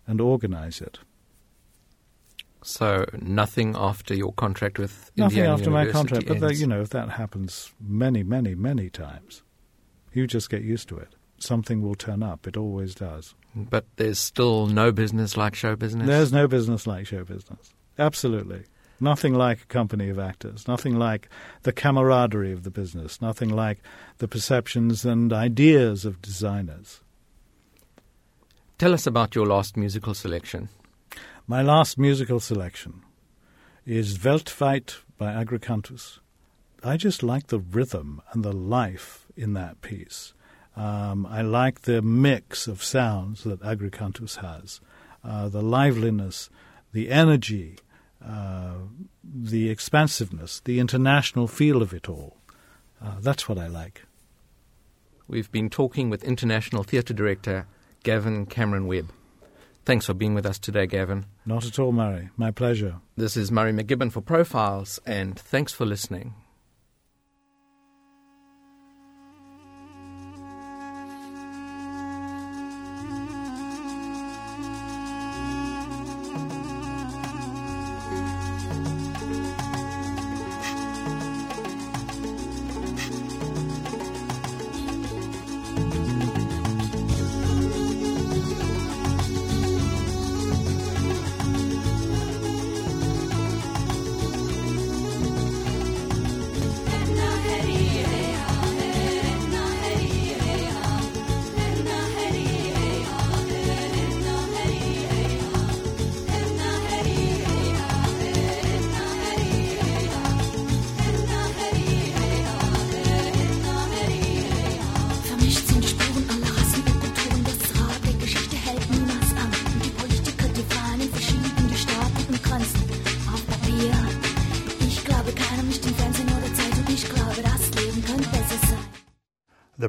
[0.06, 0.98] and organize it.
[2.62, 6.66] So nothing after your contract with nothing Indiana after University my contract, but that, you
[6.66, 9.42] know if that happens many, many, many times,
[10.14, 11.14] you just get used to it.
[11.36, 12.46] Something will turn up.
[12.46, 13.34] It always does.
[13.54, 16.06] But there's still no business like show business.
[16.06, 17.74] There's no business like show business.
[17.98, 18.64] Absolutely.
[18.98, 20.66] Nothing like a company of actors.
[20.66, 21.28] Nothing like
[21.64, 23.20] the camaraderie of the business.
[23.20, 23.82] Nothing like
[24.18, 27.00] the perceptions and ideas of designers.
[28.84, 30.68] Tell us about your last musical selection.
[31.46, 33.00] My last musical selection
[33.86, 36.18] is Weltweit by Agricantus.
[36.82, 40.34] I just like the rhythm and the life in that piece.
[40.76, 44.82] Um, I like the mix of sounds that Agricantus has,
[45.24, 46.50] uh, the liveliness,
[46.92, 47.78] the energy,
[48.22, 48.74] uh,
[49.24, 52.36] the expansiveness, the international feel of it all.
[53.02, 54.02] Uh, that's what I like.
[55.26, 57.66] We've been talking with International Theatre Director
[58.04, 59.10] Gavin Cameron Webb.
[59.84, 61.26] Thanks for being with us today, Gavin.
[61.44, 62.30] Not at all, Murray.
[62.36, 63.00] My pleasure.
[63.16, 66.34] This is Murray McGibbon for Profiles, and thanks for listening.